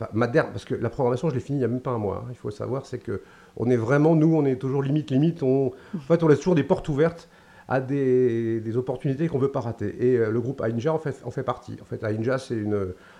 enfin, 0.00 0.28
parce 0.52 0.64
que 0.64 0.74
la 0.74 0.90
programmation, 0.90 1.28
je 1.28 1.34
l'ai 1.34 1.40
finie 1.40 1.58
il 1.58 1.60
n'y 1.60 1.64
a 1.64 1.68
même 1.68 1.80
pas 1.80 1.90
un 1.90 1.98
mois. 1.98 2.24
Hein. 2.24 2.30
il 2.30 2.36
faut 2.36 2.50
savoir, 2.50 2.86
c'est 2.86 2.98
que 2.98 3.22
on 3.56 3.68
est 3.70 3.76
vraiment, 3.76 4.14
nous, 4.14 4.34
on 4.34 4.44
est 4.44 4.56
toujours 4.56 4.82
limite, 4.82 5.10
limite. 5.10 5.42
On, 5.42 5.72
en 5.94 5.98
fait, 6.00 6.22
on 6.22 6.28
laisse 6.28 6.38
toujours 6.38 6.54
des 6.54 6.64
portes 6.64 6.88
ouvertes 6.88 7.28
à 7.68 7.80
des, 7.80 8.76
opportunités 8.76 9.28
qu'on 9.28 9.36
ne 9.36 9.42
veut 9.42 9.52
pas 9.52 9.60
rater. 9.60 9.94
Et 10.00 10.16
euh, 10.16 10.30
le 10.30 10.40
groupe 10.40 10.62
Ainja 10.62 10.92
en 10.92 10.98
fait, 10.98 11.20
en 11.24 11.30
fait 11.30 11.42
partie. 11.42 11.76
En 11.82 11.84
fait, 11.84 12.02
Ainja, 12.02 12.38
c'est 12.38 12.64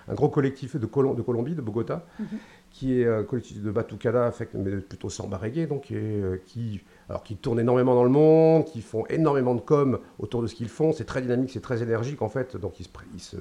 un 0.09 0.15
gros 0.15 0.31
collectif 0.31 0.77
de, 0.77 0.81
de 0.81 0.87
Colombie, 1.23 1.55
de 1.55 1.61
Bogota, 1.61 2.07
mhm. 2.19 2.27
qui 2.71 3.01
est 3.01 3.07
un 3.07 3.25
collectif 3.25 3.63
de 3.63 3.71
batucada, 3.71 4.33
mais 4.55 4.79
plutôt 4.79 5.11
sans 5.11 5.29
reggae, 5.29 5.69
donc 5.69 5.91
euh, 5.91 6.39
qui, 6.47 6.81
alors, 7.11 7.23
qui 7.23 7.37
tourne 7.37 7.61
énormément 7.61 7.95
dans 7.95 8.05
le 8.05 8.11
monde, 8.11 8.65
qui 8.65 8.81
font 8.81 9.05
énormément 9.09 9.55
de 9.55 9.61
com 9.61 9.99
autour 10.19 10.41
de 10.41 10.47
ce 10.47 10.55
qu'ils 10.55 10.71
font. 10.71 10.93
C'est 10.93 11.05
très 11.05 11.21
dynamique, 11.21 11.51
c'est 11.53 11.61
très 11.61 11.83
énergique, 11.83 12.23
en 12.23 12.31
fait. 12.31 12.57
Donc, 12.57 12.81
ils 12.81 12.85
se, 12.85 12.91
ils 13.15 13.21
se 13.21 13.37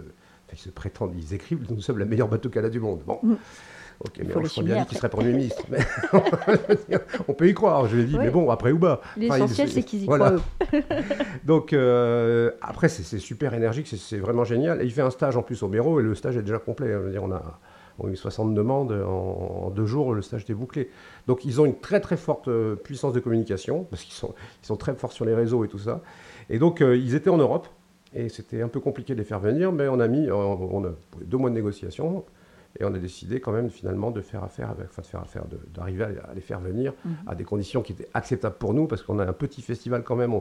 ils 0.53 0.59
se 0.59 0.69
prétendent, 0.69 1.13
ils 1.17 1.33
écrivent 1.33 1.65
Nous 1.69 1.81
sommes 1.81 1.99
la 1.99 2.05
meilleure 2.05 2.29
bateau 2.29 2.49
du 2.49 2.79
monde. 2.79 3.01
Bon. 3.05 3.19
Mm. 3.23 3.35
Ok, 3.99 4.21
mais 4.23 4.37
on 4.37 4.45
serait 4.45 4.63
bien 4.63 4.81
dit 4.81 4.85
qu'il 4.85 4.97
serait 4.97 5.09
Premier 5.09 5.33
ministre. 5.33 5.63
on 7.27 7.33
peut 7.33 7.49
y 7.49 7.53
croire, 7.55 7.87
je 7.87 7.97
l'ai 7.97 8.03
dit, 8.03 8.17
mais 8.17 8.29
bon, 8.29 8.51
après 8.51 8.71
ou 8.71 8.77
bas. 8.77 9.01
L'essentiel, 9.17 9.69
c'est 9.69 9.81
qu'ils 9.81 10.03
y 10.03 10.05
croient. 10.05 10.35
Donc, 11.45 11.73
euh, 11.73 12.51
après, 12.61 12.89
c'est 12.89 13.17
super 13.17 13.55
énergique, 13.55 13.87
c'est 13.87 14.17
vraiment 14.17 14.43
génial. 14.43 14.81
Et 14.81 14.85
il 14.85 14.91
fait 14.91 15.01
un 15.01 15.09
stage 15.09 15.35
en 15.35 15.41
plus 15.41 15.63
au 15.63 15.67
bureau, 15.67 15.99
et 15.99 16.03
le 16.03 16.13
stage 16.13 16.37
est 16.37 16.43
déjà 16.43 16.59
complet. 16.59 16.89
Je 16.89 16.97
veux 16.97 17.11
dire, 17.11 17.23
on 17.23 17.31
a, 17.31 17.59
on 17.97 18.07
a 18.07 18.11
eu 18.11 18.15
60 18.15 18.53
demandes 18.53 18.91
en, 18.91 19.71
deux 19.71 19.87
jours, 19.87 20.13
le 20.13 20.21
stage 20.21 20.43
était 20.43 20.53
bouclé. 20.53 20.91
Donc, 21.25 21.43
ils 21.43 21.59
ont 21.59 21.65
une 21.65 21.79
très 21.79 21.99
très 21.99 22.17
forte 22.17 22.49
euh, 22.49 22.75
puissance 22.75 23.13
de 23.13 23.19
communication, 23.19 23.85
parce 23.85 24.03
qu'ils 24.03 24.13
sont, 24.13 24.35
ils 24.61 24.67
sont 24.67 24.77
très 24.77 24.93
forts 24.93 25.11
sur 25.11 25.25
les 25.25 25.33
réseaux 25.33 25.65
et 25.65 25.67
tout 25.67 25.79
ça. 25.79 26.01
Et 26.51 26.59
donc, 26.59 26.81
euh, 26.81 26.95
ils 26.95 27.15
étaient 27.15 27.31
en 27.31 27.37
Europe. 27.37 27.67
Et 28.17 28.29
c'était 28.29 28.63
un 28.63 28.67
peu 28.67 28.79
compliqué 28.79 29.13
de 29.13 29.19
les 29.19 29.23
faire 29.23 29.39
venir, 29.39 29.71
mais 29.71 29.87
on 29.87 29.99
a 29.99 30.07
mis 30.07 30.27
a 30.83 30.89
deux 31.23 31.37
mois 31.37 31.51
de 31.51 31.55
négociation. 31.55 32.25
Et 32.79 32.85
on 32.85 32.93
a 32.93 32.99
décidé 32.99 33.39
quand 33.39 33.51
même 33.51 33.69
finalement 33.69 34.11
de 34.11 34.21
faire 34.21 34.43
affaire, 34.43 34.69
avec, 34.69 34.87
enfin 34.89 35.01
de 35.01 35.07
faire 35.07 35.21
affaire, 35.21 35.43
d'arriver 35.73 36.03
à, 36.03 36.33
les 36.35 36.41
faire 36.41 36.59
venir 36.59 36.93
mhm. 37.03 37.15
à 37.25 37.35
des 37.35 37.43
conditions 37.43 37.81
qui 37.81 37.93
étaient 37.93 38.07
acceptables 38.13 38.55
pour 38.57 38.73
nous, 38.73 38.87
parce 38.87 39.01
qu'on 39.01 39.17
a 39.19 39.25
un 39.25 39.33
petit 39.33 39.61
festival 39.61 40.03
quand 40.03 40.15
même. 40.15 40.33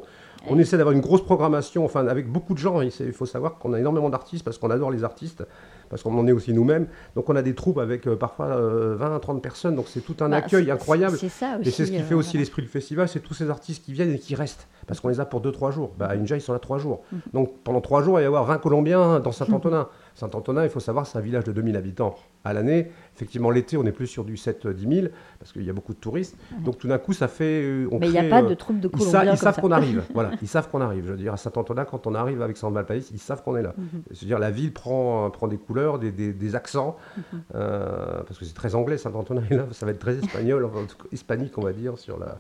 On, 0.48 0.58
essaie 0.58 0.76
d'avoir 0.76 0.94
une 0.94 1.00
grosse 1.00 1.24
programmation, 1.24 1.84
enfin 1.84 2.06
avec 2.06 2.30
beaucoup 2.30 2.52
de 2.52 2.58
gens. 2.58 2.80
Il 2.82 2.90
faut 3.12 3.26
savoir 3.26 3.58
qu'on 3.58 3.72
a 3.72 3.78
énormément 3.78 4.10
d'artistes, 4.10 4.44
parce 4.44 4.58
qu'on 4.58 4.70
adore 4.70 4.90
les 4.90 5.02
artistes, 5.04 5.44
parce 5.88 6.02
qu'on 6.02 6.16
en 6.18 6.26
est 6.26 6.32
aussi 6.32 6.52
nous-mêmes. 6.52 6.86
Donc 7.14 7.30
on 7.30 7.36
a 7.36 7.42
des 7.42 7.54
troupes 7.54 7.78
avec 7.78 8.06
euh, 8.06 8.16
parfois 8.16 8.48
20 8.56 8.96
20, 8.96 9.18
30 9.20 9.42
personnes, 9.42 9.76
donc 9.76 9.86
c'est 9.88 10.00
tout 10.00 10.16
un 10.20 10.28
bah, 10.28 10.36
accueil 10.36 10.70
incroyable. 10.70 11.16
C'est 11.16 11.28
ça 11.28 11.56
aussi, 11.58 11.68
Et 11.68 11.72
c'est 11.72 11.86
ce 11.86 11.92
qui 11.92 12.02
fait 12.02 12.14
euh, 12.14 12.18
aussi 12.18 12.36
l'esprit 12.36 12.62
du 12.62 12.68
festival, 12.68 13.08
c'est 13.08 13.20
tous 13.20 13.34
ces 13.34 13.50
artistes 13.50 13.84
qui 13.84 13.92
viennent 13.92 14.12
et 14.12 14.18
qui 14.18 14.34
restent, 14.34 14.68
parce 14.86 15.00
qu'on 15.00 15.08
les 15.08 15.20
a 15.20 15.24
pour 15.24 15.40
2-3 15.40 15.72
jours. 15.72 15.94
Bah, 15.98 16.06
à 16.10 16.14
Inja, 16.14 16.36
ils 16.36 16.40
sont 16.42 16.52
là 16.52 16.58
3 16.58 16.78
jours. 16.78 17.02
Mhm. 17.12 17.20
Donc 17.32 17.62
pendant 17.64 17.80
3 17.80 18.02
jours, 18.02 18.14
il 18.14 18.16
va 18.16 18.22
y 18.22 18.26
avoir 18.26 18.44
20 18.44 18.58
Colombiens 18.58 19.20
dans 19.20 19.32
Saint-Antonin. 19.32 19.88
Saint-Antonin, 20.16 20.64
il 20.64 20.70
faut 20.70 20.80
savoir, 20.80 21.06
c'est 21.06 21.18
un 21.18 21.20
village 21.20 21.44
de 21.44 21.52
2000 21.52 21.76
habitants 21.76 22.16
à 22.42 22.54
l'année. 22.54 22.90
Effectivement, 23.14 23.50
l'été, 23.50 23.76
on 23.76 23.84
est 23.84 23.92
plus 23.92 24.06
sur 24.06 24.24
du 24.24 24.36
7-10 24.36 25.02
000, 25.02 25.08
parce 25.38 25.52
qu'il 25.52 25.62
y 25.62 25.68
a 25.68 25.74
beaucoup 25.74 25.92
de 25.92 25.98
touristes. 25.98 26.36
Donc 26.64 26.78
tout 26.78 26.88
d'un 26.88 26.96
coup, 26.96 27.12
ça 27.12 27.28
fait... 27.28 27.62
Euh, 27.62 27.88
Mais 28.00 28.06
il 28.06 28.12
n'y 28.12 28.18
a 28.18 28.24
pas 28.24 28.40
de 28.40 28.54
troupes 28.54 28.80
de 28.80 28.88
Colombiens 28.88 29.32
Ils, 29.32 29.36
savent 29.36 29.60
qu'on 29.60 29.70
arrive. 29.70 30.02
voilà, 30.14 30.30
ils 30.40 30.48
savent 30.48 30.70
qu'on 30.70 30.80
arrive. 30.80 31.04
Je 31.04 31.10
veux 31.10 31.18
dire, 31.18 31.34
à 31.34 31.36
Saint-Antonin, 31.36 31.84
quand 31.84 32.06
on 32.06 32.14
arrive 32.14 32.40
avec 32.40 32.56
San 32.56 32.72
Valpaïs, 32.72 33.10
ils 33.12 33.18
savent 33.18 33.42
qu'on 33.42 33.56
est 33.56 33.62
là. 33.62 33.74
Mhm. 33.76 34.02
C'est-à-dire, 34.10 34.38
la 34.38 34.50
ville 34.50 34.72
prend, 34.72 35.28
prend 35.28 35.48
des 35.48 35.58
couleurs, 35.58 35.98
des, 35.98 36.54
accents, 36.54 36.96
mhm. 37.16 37.22
euh, 37.54 38.22
parce 38.26 38.38
que 38.38 38.46
c'est 38.46 38.54
très 38.54 38.74
anglais, 38.74 38.96
Saint-Antonin, 38.96 39.42
là, 39.50 39.66
ça 39.72 39.84
va 39.84 39.92
être 39.92 39.98
très 39.98 40.16
espagnol, 40.16 40.64
enfin, 40.64 40.86
hispanique, 41.12 41.58
on 41.58 41.62
va 41.62 41.74
dire, 41.74 41.98
sur 41.98 42.18
la 42.18 42.38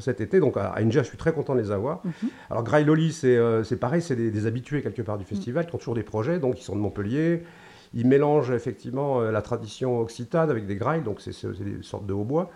cet 0.00 0.20
été. 0.20 0.40
Donc 0.40 0.56
à 0.56 0.74
Inja, 0.78 1.02
je 1.02 1.08
suis 1.08 1.16
très 1.16 1.32
content 1.32 1.54
de 1.54 1.60
les 1.60 1.70
avoir. 1.70 2.00
Mhm. 2.04 2.28
Alors 2.50 2.62
Grail 2.64 2.84
Loli, 2.84 3.16
euh, 3.24 3.64
c'est 3.64 3.76
pareil, 3.76 4.02
c'est 4.02 4.16
des, 4.16 4.46
habitués 4.46 4.82
quelque 4.82 5.02
part 5.02 5.18
du 5.18 5.24
festival 5.24 5.66
qui 5.66 5.74
ont 5.74 5.78
toujours 5.78 5.94
des 5.94 6.02
projets, 6.02 6.38
donc 6.38 6.60
ils 6.60 6.64
sont 6.64 6.76
de 6.76 6.80
Montpellier. 6.80 7.42
Ils 7.94 8.06
mélangent 8.06 8.50
effectivement 8.50 9.20
euh, 9.20 9.30
la 9.30 9.42
tradition 9.42 10.00
occitane 10.00 10.50
avec 10.50 10.66
des 10.66 10.76
grails, 10.76 11.02
donc 11.02 11.20
c'est 11.20 11.30
des 11.30 11.82
sortes 11.82 12.06
de 12.06 12.12
hautbois. 12.12 12.50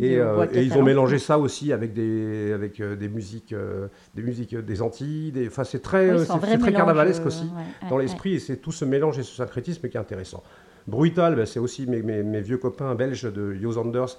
Et, 0.00 0.16
euh, 0.16 0.46
et, 0.52 0.62
ils 0.62 0.74
ont 0.74 0.84
mélangé 0.84 1.18
ça 1.18 1.40
aussi 1.40 1.72
avec 1.72 1.92
des, 1.92 2.52
avec, 2.52 2.80
des, 2.80 3.08
musiques, 3.08 3.52
des 4.14 4.22
musiques 4.22 4.54
des 4.54 4.80
Antilles. 4.80 5.32
Enfin, 5.48 5.64
c'est 5.64 5.80
très, 5.80 6.16
c'est 6.24 6.58
très 6.58 6.72
carnavalesque 6.72 7.26
aussi 7.26 7.50
dans 7.90 7.98
l'esprit. 7.98 8.34
Et 8.34 8.38
c'est 8.38 8.58
tout 8.58 8.70
ce 8.70 8.84
mélange 8.84 9.18
et 9.18 9.24
ce 9.24 9.34
syncrétisme 9.34 9.88
qui 9.88 9.96
est 9.96 10.00
intéressant. 10.00 10.44
Brutal, 10.88 11.36
ben, 11.36 11.44
c'est 11.44 11.60
aussi 11.60 11.86
mes, 11.86 12.02
mes, 12.02 12.22
mes, 12.22 12.40
vieux 12.40 12.56
copains 12.56 12.94
belges 12.94 13.30
de 13.30 13.52
Jos 13.54 13.76
Anders 13.76 14.18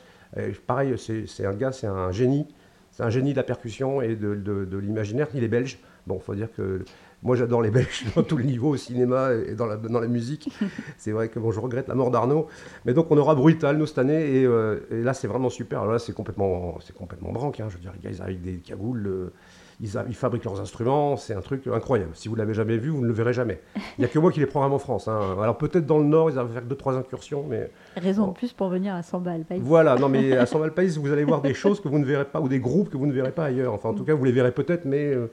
pareil, 0.68 0.96
c'est 0.98 1.46
un 1.46 1.54
gars, 1.54 1.72
c'est 1.72 1.88
un 1.88 2.12
génie. 2.12 2.48
C'est 2.92 3.04
un 3.04 3.10
génie 3.10 3.32
de 3.32 3.38
la 3.38 3.44
percussion 3.44 4.02
et 4.02 4.16
de, 4.16 4.78
l'imaginaire. 4.78 5.28
Il 5.34 5.44
est 5.44 5.48
belge. 5.48 5.80
Bon, 6.08 6.16
il 6.16 6.22
faut 6.22 6.36
dire 6.36 6.50
que 6.52 6.84
moi, 7.22 7.36
j'adore 7.36 7.62
les 7.62 7.70
Belges 7.70 8.06
dans 8.16 8.24
tous 8.24 8.38
les 8.38 8.46
niveaux, 8.46 8.70
au 8.70 8.78
cinéma 8.78 9.32
et 9.34 9.54
dans 9.54 9.66
la, 9.66 10.08
musique. 10.08 10.50
c'est 10.98 11.12
vrai 11.12 11.28
que 11.30 11.38
bon, 11.40 11.52
je 11.52 11.60
regrette 11.60 11.88
la 11.88 11.96
mort 11.96 12.12
d'Arnaud. 12.12 12.48
Mais 12.86 12.94
donc, 12.94 13.08
on 13.12 13.18
aura 13.18 13.36
Brutal, 13.36 13.78
nous, 13.78 13.86
cette 13.86 14.00
année. 14.00 14.38
Et, 14.38 14.46
euh, 14.46 14.80
là, 14.90 15.14
c'est 15.14 15.28
vraiment 15.28 15.50
super. 15.50 15.82
Alors 15.82 15.94
là, 15.94 16.00
c'est 16.00 16.14
complètement, 16.14 16.78
complètement 16.98 17.32
branque. 17.32 17.60
Hein. 17.60 17.68
Je 17.70 17.76
veux 17.76 17.82
dire, 17.82 17.92
les 17.94 18.00
gars, 18.00 18.10
ils 18.10 18.22
arrivent 18.22 18.40
avec 18.40 18.42
des 18.42 18.58
cagoules. 18.60 19.08
Euh, 19.08 19.34
ils, 19.82 20.16
fabriquent 20.16 20.44
leurs 20.44 20.60
instruments, 20.60 21.16
c'est 21.16 21.34
un 21.34 21.42
truc 21.42 21.66
incroyable. 21.68 22.12
Si 22.14 22.28
vous 22.28 22.36
l'avez 22.36 22.54
jamais 22.54 22.78
vu, 22.78 22.90
vous 22.90 23.02
ne 23.02 23.08
le 23.08 23.14
verrez 23.14 23.32
jamais. 23.32 23.62
Il 23.98 24.02
n'y 24.02 24.06
a 24.06 24.10
que 24.10 24.20
moi 24.20 24.30
qui 24.32 24.42
les 24.42 24.46
programme 24.46 24.74
en 24.74 24.80
France. 24.80 25.08
Hein. 25.08 25.38
Alors 25.42 25.58
peut-être 25.58 25.86
dans 25.86 26.00
le 26.00 26.04
Nord, 26.04 26.30
ils 26.30 26.38
avaient 26.38 26.54
fait 26.54 26.68
deux 26.68 26.76
trois 26.76 26.98
incursions, 26.98 27.46
mais 27.48 27.72
raison 27.96 28.28
de 28.28 28.34
plus 28.34 28.52
pour 28.52 28.68
venir 28.68 28.94
à 28.94 29.04
Samba 29.04 29.38
Pays. 29.48 29.62
Voilà, 29.62 29.96
non 29.96 30.10
mais 30.10 30.36
à 30.36 30.46
Samba 30.46 30.70
Pays, 30.70 30.98
vous 30.98 31.12
allez 31.12 31.24
voir 31.24 31.42
des 31.42 31.54
choses 31.54 31.80
que 31.80 31.88
vous 31.88 32.00
ne 32.00 32.06
verrez 32.06 32.26
pas 32.26 32.42
ou 32.42 32.50
des 32.50 32.60
groupes 32.60 32.90
que 32.90 32.98
vous 32.98 33.08
ne 33.08 33.14
verrez 33.14 33.32
pas 33.32 33.46
ailleurs. 33.46 33.74
Enfin, 33.74 33.90
en 33.90 33.94
tout 33.94 34.04
cas, 34.04 34.14
vous 34.14 34.26
les 34.26 34.34
verrez 34.34 34.52
peut-être, 34.52 34.84
mais 34.84 35.14
euh, 35.14 35.32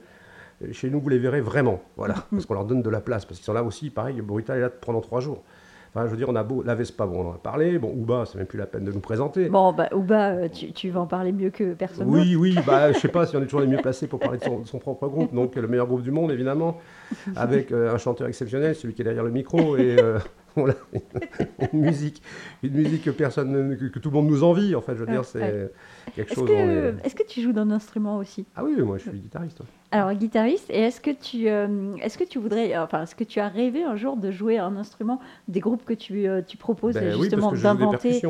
chez 0.71 0.89
nous, 0.89 1.01
vous 1.01 1.09
les 1.09 1.19
verrez 1.19 1.41
vraiment. 1.41 1.81
Voilà, 1.97 2.15
parce 2.31 2.45
qu'on 2.45 2.53
leur 2.53 2.65
donne 2.65 2.81
de 2.81 2.89
la 2.89 3.01
place, 3.01 3.25
parce 3.25 3.39
qu'ils 3.39 3.45
sont 3.45 3.53
là 3.53 3.63
aussi. 3.63 3.89
Pareil, 3.89 4.21
Brutal 4.21 4.59
est 4.59 4.61
là 4.61 4.69
pendant 4.69 5.01
trois 5.01 5.19
jours 5.19 5.43
je 6.05 6.11
veux 6.11 6.17
dire, 6.17 6.29
on 6.29 6.35
a 6.35 6.43
beau. 6.43 6.63
La 6.63 6.75
Vespa, 6.75 7.05
bon, 7.05 7.25
on 7.25 7.29
en 7.29 7.33
a 7.33 7.37
parlé. 7.37 7.79
Bon, 7.79 7.91
Ouba, 7.95 8.25
c'est 8.25 8.37
même 8.37 8.47
plus 8.47 8.59
la 8.59 8.65
peine 8.65 8.83
de 8.83 8.91
nous 8.91 8.99
présenter. 8.99 9.49
Bon, 9.49 9.73
bah, 9.73 9.89
Ouba, 9.93 10.29
euh, 10.31 10.47
tu, 10.49 10.71
tu, 10.71 10.89
vas 10.89 11.01
en 11.01 11.07
parler 11.07 11.31
mieux 11.31 11.49
que 11.49 11.73
personne. 11.73 12.07
Oui, 12.09 12.35
oui, 12.35 12.55
bah, 12.65 12.91
je 12.93 12.99
sais 12.99 13.07
pas 13.07 13.25
si 13.25 13.35
on 13.35 13.41
est 13.41 13.45
toujours 13.45 13.61
les 13.61 13.67
mieux 13.67 13.77
placés 13.77 14.07
pour 14.07 14.19
parler 14.19 14.37
de 14.37 14.43
son, 14.65 14.79
propre 14.79 15.07
groupe. 15.07 15.33
Donc, 15.33 15.55
le 15.55 15.67
meilleur 15.67 15.87
groupe 15.87 16.01
du 16.01 16.11
monde, 16.11 16.31
évidemment, 16.31 16.77
avec 17.35 17.71
euh, 17.71 17.93
un 17.93 17.97
chanteur 17.97 18.27
exceptionnel, 18.27 18.75
celui 18.75 18.93
qui 18.93 19.01
est 19.01 19.05
derrière 19.05 19.23
le 19.23 19.31
micro, 19.31 19.77
et 19.77 19.97
euh, 19.99 20.19
voilà, 20.61 20.75
une 21.71 21.81
musique, 21.81 22.21
une 22.63 22.73
musique 22.73 23.03
que 23.03 23.11
personne, 23.11 23.77
que, 23.77 23.99
tout 23.99 24.09
le 24.09 24.15
monde 24.15 24.27
nous 24.27 24.43
envie. 24.43 24.75
En 24.75 24.81
fait, 24.81 24.95
je 24.95 24.99
veux 25.03 25.11
dire, 25.11 25.23
c'est 25.23 25.71
quelque 26.15 26.33
chose. 26.33 26.49
Est-ce 27.03 27.15
que, 27.15 27.23
tu 27.27 27.41
joues 27.41 27.53
d'un 27.53 27.71
instrument 27.71 28.17
aussi? 28.17 28.45
Ah 28.55 28.63
oui, 28.63 28.75
moi, 28.81 28.97
je 28.97 29.09
suis 29.09 29.19
guitariste. 29.19 29.61
Alors, 29.91 30.13
guitariste, 30.13 30.69
et 30.69 30.79
est-ce 30.81 30.99
que 30.99 31.11
tu, 31.11 31.47
euh, 31.47 31.95
est-ce 32.01 32.17
que 32.17 32.25
tu 32.25 32.39
voudrais, 32.39 32.77
enfin, 32.77 33.03
est-ce 33.03 33.15
que 33.15 33.23
tu 33.23 33.39
as 33.39 33.47
rêvé 33.47 33.83
un 33.83 33.95
jour 33.95 34.17
de 34.17 34.31
jouer 34.31 34.57
un 34.57 34.75
instrument 34.75 35.21
des 35.47 35.61
groupes 35.61 35.85
que 35.85 35.93
tu, 35.93 36.27
euh, 36.27 36.41
tu 36.45 36.57
proposes 36.57 36.95
ben 36.95 37.15
justement 37.17 37.53
d'inventer, 37.53 38.21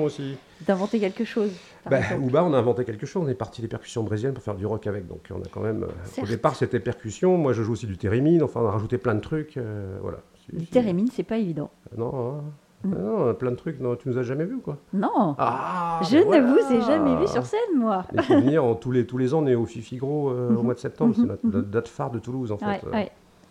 d'inventer 0.68 1.00
quelque 1.00 1.24
chose 1.24 1.52
ben, 1.90 2.04
Ouba, 2.22 2.44
on 2.44 2.54
a 2.54 2.58
inventé 2.60 2.86
quelque 2.86 3.08
chose. 3.08 3.24
On 3.26 3.30
est 3.30 3.34
parti 3.34 3.62
des 3.64 3.68
percussions 3.68 4.04
brésiliennes 4.04 4.36
pour 4.36 4.44
faire 4.44 4.56
du 4.56 4.68
rock 4.68 4.86
avec. 4.86 5.08
Donc, 5.08 5.22
on 5.32 5.42
a 5.42 5.48
quand 5.52 5.62
même. 5.62 5.84
Euh, 5.84 6.22
au 6.22 6.28
départ, 6.28 6.56
c'était 6.56 6.80
percussion. 6.80 7.38
Moi, 7.38 7.54
je 7.54 7.64
joue 7.64 7.74
aussi 7.74 7.88
du 7.88 7.98
thérémine. 7.98 8.44
Enfin, 8.44 8.62
on 8.62 8.68
a 8.68 8.72
rajouté 8.72 9.00
plein 9.00 9.16
de 9.16 9.22
trucs. 9.22 9.58
voilà. 10.02 10.20
Du 10.54 10.68
thérémine, 10.68 11.08
c'est 11.12 11.24
pas 11.24 11.38
évident. 11.38 11.70
Non. 11.98 12.40
Hein. 12.40 12.44
Mm. 12.84 12.94
Non, 12.94 13.34
plein 13.34 13.52
de 13.52 13.56
trucs. 13.56 13.80
Non, 13.80 13.96
tu 13.96 14.10
nous 14.10 14.18
as 14.18 14.24
jamais 14.24 14.46
vus, 14.46 14.60
quoi. 14.60 14.78
Non. 14.94 15.36
Ah, 15.38 16.00
je 16.04 16.18
ben 16.18 16.46
ne 16.46 16.52
vous 16.52 16.74
ai 16.74 16.82
jamais 16.82 17.16
vu 17.18 17.28
sur 17.28 17.46
scène, 17.46 17.60
moi. 17.76 18.06
Il 18.14 18.22
faut 18.22 18.36
venir 18.36 18.64
tous, 18.80 18.92
les, 18.92 19.06
tous 19.06 19.18
les 19.18 19.34
ans, 19.34 19.44
on 19.44 19.48
est 19.48 19.56
au 19.56 19.66
Fifi 19.66 19.98
Gros 19.98 20.30
euh, 20.30 20.56
au 20.56 20.64
mois 20.64 20.74
de 20.74 20.80
septembre. 20.80 21.16
C'est 21.16 21.24
notre, 21.24 21.46
mhm. 21.46 21.62
date 21.64 21.88
phare 21.88 22.12
de 22.12 22.20
Toulouse, 22.20 22.52
en 22.52 22.58
fait. 22.58 22.82
Oui, 22.92 23.08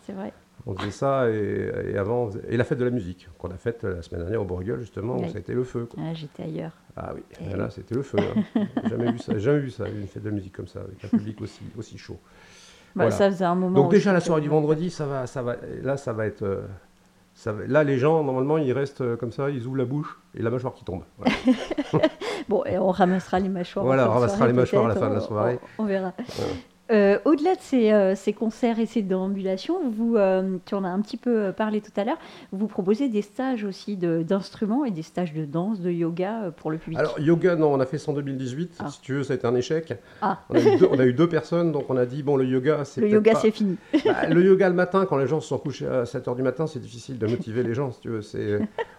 c'est 0.07 0.13
vrai. 0.13 0.33
On 0.69 0.75
faisait 0.75 0.91
ça 0.91 1.31
et, 1.31 1.97
avant. 1.97 2.31
Et 2.49 2.57
la 2.57 2.65
fête 2.65 2.79
de 2.79 2.85
la 2.85 2.91
musique, 2.91 3.29
qu'on 3.39 3.51
a 3.51 3.57
faite 3.57 3.85
la 3.85 4.03
semaine 4.03 4.23
dernière 4.23 4.43
au 4.43 4.45
Bourgueul, 4.45 4.81
justement, 4.81 5.19
ça 5.29 5.37
a 5.37 5.39
été 5.39 5.55
le 5.55 5.63
feu. 5.63 5.89
Ah, 5.97 6.13
J'étais 6.13 6.45
ailleurs. 6.45 6.73
Ah 6.97 7.13
oui, 7.15 7.23
là, 7.55 7.71
c'était 7.71 7.95
le 7.95 8.03
feu. 8.03 8.19
Hein. 8.19 8.67
jamais 8.89 9.13
vu 9.13 9.19
ça, 9.19 9.39
jamais 9.39 9.61
vu 9.61 9.71
ça, 9.71 9.89
une 9.89 10.09
fête 10.09 10.25
de 10.25 10.31
musique 10.31 10.57
comme 10.57 10.67
ça, 10.67 10.81
avec 10.81 11.05
un 11.05 11.09
public 11.09 11.41
aussi, 11.41 11.63
aussi 11.79 11.99
chaud. 11.99 12.19
Bah, 12.97 13.11
Ça 13.11 13.31
faisait 13.31 13.45
un 13.45 13.55
moment. 13.55 13.75
Donc, 13.75 13.91
déjà, 13.91 14.13
la 14.13 14.21
soirée 14.21 14.41
du 14.41 14.49
vendredi, 14.49 14.91
ça 14.91 15.07
va, 15.07 15.27
ça 15.27 15.43
va, 15.43 15.57
là, 15.83 15.97
ça 15.97 16.13
va 16.13 16.27
être. 16.27 16.43
Euh, 16.43 16.63
là, 17.67 17.85
les 17.85 17.99
gens, 17.99 18.23
normalement, 18.23 18.59
ils 18.59 18.73
restent 18.73 19.03
euh, 19.03 19.17
comme 19.17 19.33
ça, 19.33 19.51
ils 19.51 19.67
ouvrent 19.67 19.77
la 19.77 19.85
bouche 19.85 20.19
et 20.35 20.43
la 20.43 20.51
mâchoire 20.51 20.75
qui 20.75 20.85
tombe. 20.85 21.03
bon, 22.49 22.65
et 22.65 22.79
on 22.79 22.91
ramassera 22.91 23.41
les 23.41 23.49
mâchoires. 23.49 23.85
Voilà, 23.85 24.09
on 24.09 24.15
ramassera 24.15 24.47
les 24.47 24.53
mâchoires 24.53 24.87
à 24.87 24.89
la 24.89 24.95
fin 24.97 25.09
de 25.09 25.15
la 25.15 25.21
soirée. 25.21 25.59
On, 25.79 25.85
verra. 25.85 26.13
Euh, 26.93 27.19
Au-delà 27.25 27.55
de 27.57 27.61
ces, 27.61 27.93
euh, 27.93 28.15
ces 28.15 28.33
concerts 28.33 28.79
et 28.79 28.87
ces 28.87 29.03
déambulations, 29.03 29.79
vous, 29.91 30.17
euh, 30.17 30.59
tu 30.67 30.75
en 30.75 30.85
as 30.85 30.89
un 30.89 31.01
petit 31.01 31.17
peu 31.17 31.53
parlé 31.57 31.81
tout 31.81 31.91
à 31.97 32.05
l'heure, 32.05 32.19
vous 32.53 32.69
proposez 32.69 33.09
des 33.09 33.23
stages 33.23 33.65
aussi 33.65 33.97
de- 33.97 34.23
d'instruments 34.23 34.85
et 34.85 34.91
des 34.93 35.03
stages 35.03 35.33
de 35.35 35.45
danse, 35.45 35.81
de 35.81 35.91
yoga 35.91 36.53
pour 36.57 36.71
le 36.71 36.79
public. 36.79 36.99
Alors, 36.99 37.19
yoga, 37.19 37.57
non, 37.57 37.73
on 37.73 37.81
a 37.81 37.87
fait 37.87 37.99
ça 37.99 38.13
en 38.13 38.15
2018. 38.15 38.77
Ah. 38.79 38.89
Si 38.89 39.01
tu 39.01 39.15
veux, 39.15 39.23
ça 39.25 39.33
a 39.33 39.37
été 39.37 39.47
un 39.47 39.55
échec. 39.57 39.95
Ah. 40.23 40.41
On, 40.51 40.55
a 40.55 40.61
eu 40.61 40.79
deux, 40.79 40.89
on 40.93 40.99
a 40.99 41.05
eu 41.07 41.13
deux 41.13 41.29
personnes, 41.29 41.73
donc 41.73 41.87
on 41.89 41.97
a 41.97 42.07
dit, 42.07 42.23
bon, 42.23 42.37
le 42.37 42.45
yoga, 42.45 42.85
c'est. 42.85 43.01
le 43.01 43.09
yoga, 43.09 43.33
pas- 43.33 43.41
c'est 43.41 43.51
fini. 43.51 43.77
Bah, 44.05 44.27
le 44.29 44.45
yoga 44.45 44.69
le 44.69 44.75
matin, 44.75 45.05
quand 45.09 45.17
les 45.17 45.27
gens 45.27 45.41
se 45.41 45.49
sont 45.49 45.59
couchés 45.59 45.87
à 45.89 46.05
7h 46.05 46.37
du 46.37 46.43
matin, 46.43 46.67
c'est 46.67 46.79
difficile 46.79 47.19
de 47.19 47.27
motiver 47.27 47.63
les 47.65 47.75
gens, 47.75 47.91
si 47.91 48.01
tu 48.01 48.09
veux. 48.11 48.21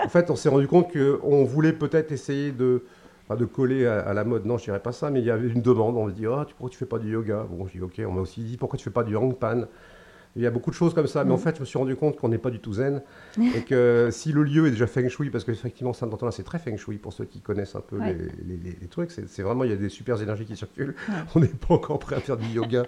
En 0.03 0.10
fait, 0.10 0.29
on 0.29 0.36
s'est 0.36 0.50
rendu 0.50 0.67
compte 0.67 0.91
qu'on 0.91 1.44
voulait 1.46 1.72
peut-être 1.74 2.12
essayer 2.12 2.51
de, 2.51 2.84
pas 3.27 3.36
de 3.36 3.46
coller 3.46 3.86
à, 3.86 4.00
à 4.00 4.13
la 4.13 4.24
mode. 4.24 4.46
Non, 4.46 4.57
je 4.57 4.63
dirais 4.65 4.79
pas 4.79 4.91
ça, 4.91 5.10
mais 5.10 5.19
il 5.19 5.25
y 5.25 5.31
avait 5.31 5.48
une 5.50 5.62
demande. 5.62 5.96
On 5.98 6.05
me 6.05 6.12
dit, 6.12 6.25
ah, 6.25 6.46
tu- 6.48 6.53
pourquoi 6.55 6.69
tu 6.69 6.77
fais 6.77 6.86
pas 6.86 7.00
du 7.00 7.12
yoga? 7.12 7.46
Bon, 7.50 7.67
j'ai 7.67 7.79
dit, 7.79 7.84
ok. 7.84 8.01
On 8.07 8.12
m'a 8.13 8.22
aussi 8.22 8.41
dit, 8.41 8.57
pourquoi 8.57 8.77
tu 8.77 8.84
fais 8.84 8.89
pas 8.89 9.03
du 9.03 9.15
hangpan? 9.15 9.65
Il 10.36 10.43
y 10.43 10.46
a 10.46 10.51
beaucoup 10.51 10.69
de 10.69 10.75
choses 10.75 10.93
comme 10.93 11.07
ça, 11.07 11.24
mais 11.24 11.31
en 11.31 11.38
Mm. 11.38 11.39
fait, 11.39 11.55
je 11.55 11.62
me 11.62 11.65
suis 11.65 11.79
rendu 11.79 11.96
compte 11.96 12.15
qu'on 12.17 12.29
n'est 12.29 12.38
pas 12.38 12.51
du 12.51 12.60
tout 12.60 12.74
zen. 12.74 13.01
et 13.55 13.62
que 13.62 14.10
si 14.12 14.31
le 14.31 14.43
lieu 14.43 14.67
est 14.67 14.72
déjà 14.72 14.86
feng 14.86 15.10
shui, 15.10 15.31
parce 15.31 15.43
qu'effectivement, 15.43 15.93
Saint-Antonin, 15.93 16.29
c'est 16.31 16.43
très 16.43 16.60
feng 16.60 16.77
shui 16.77 16.98
pour 17.00 17.12
ceux 17.12 17.25
qui 17.25 17.41
connaissent 17.41 17.75
un 17.75 17.81
peu 17.81 17.98
Ouais. 17.98 18.15
les, 18.46 18.57
les- 18.79 18.88
trucs. 18.88 19.10
C'est, 19.12 19.41
vraiment, 19.41 19.63
il 19.63 19.72
y 19.72 19.74
a 19.74 19.77
des 19.77 19.89
super 19.89 20.22
énergies 20.22 20.46
qui 20.46 20.55
circulent. 20.55 20.93
Ouais. 21.10 21.15
On 21.36 21.39
n'est 21.39 21.48
pas 21.48 21.74
encore 21.74 21.98
prêt 21.98 22.15
à 22.15 22.19
faire 22.19 22.38
du 22.38 22.46
yoga 22.50 22.84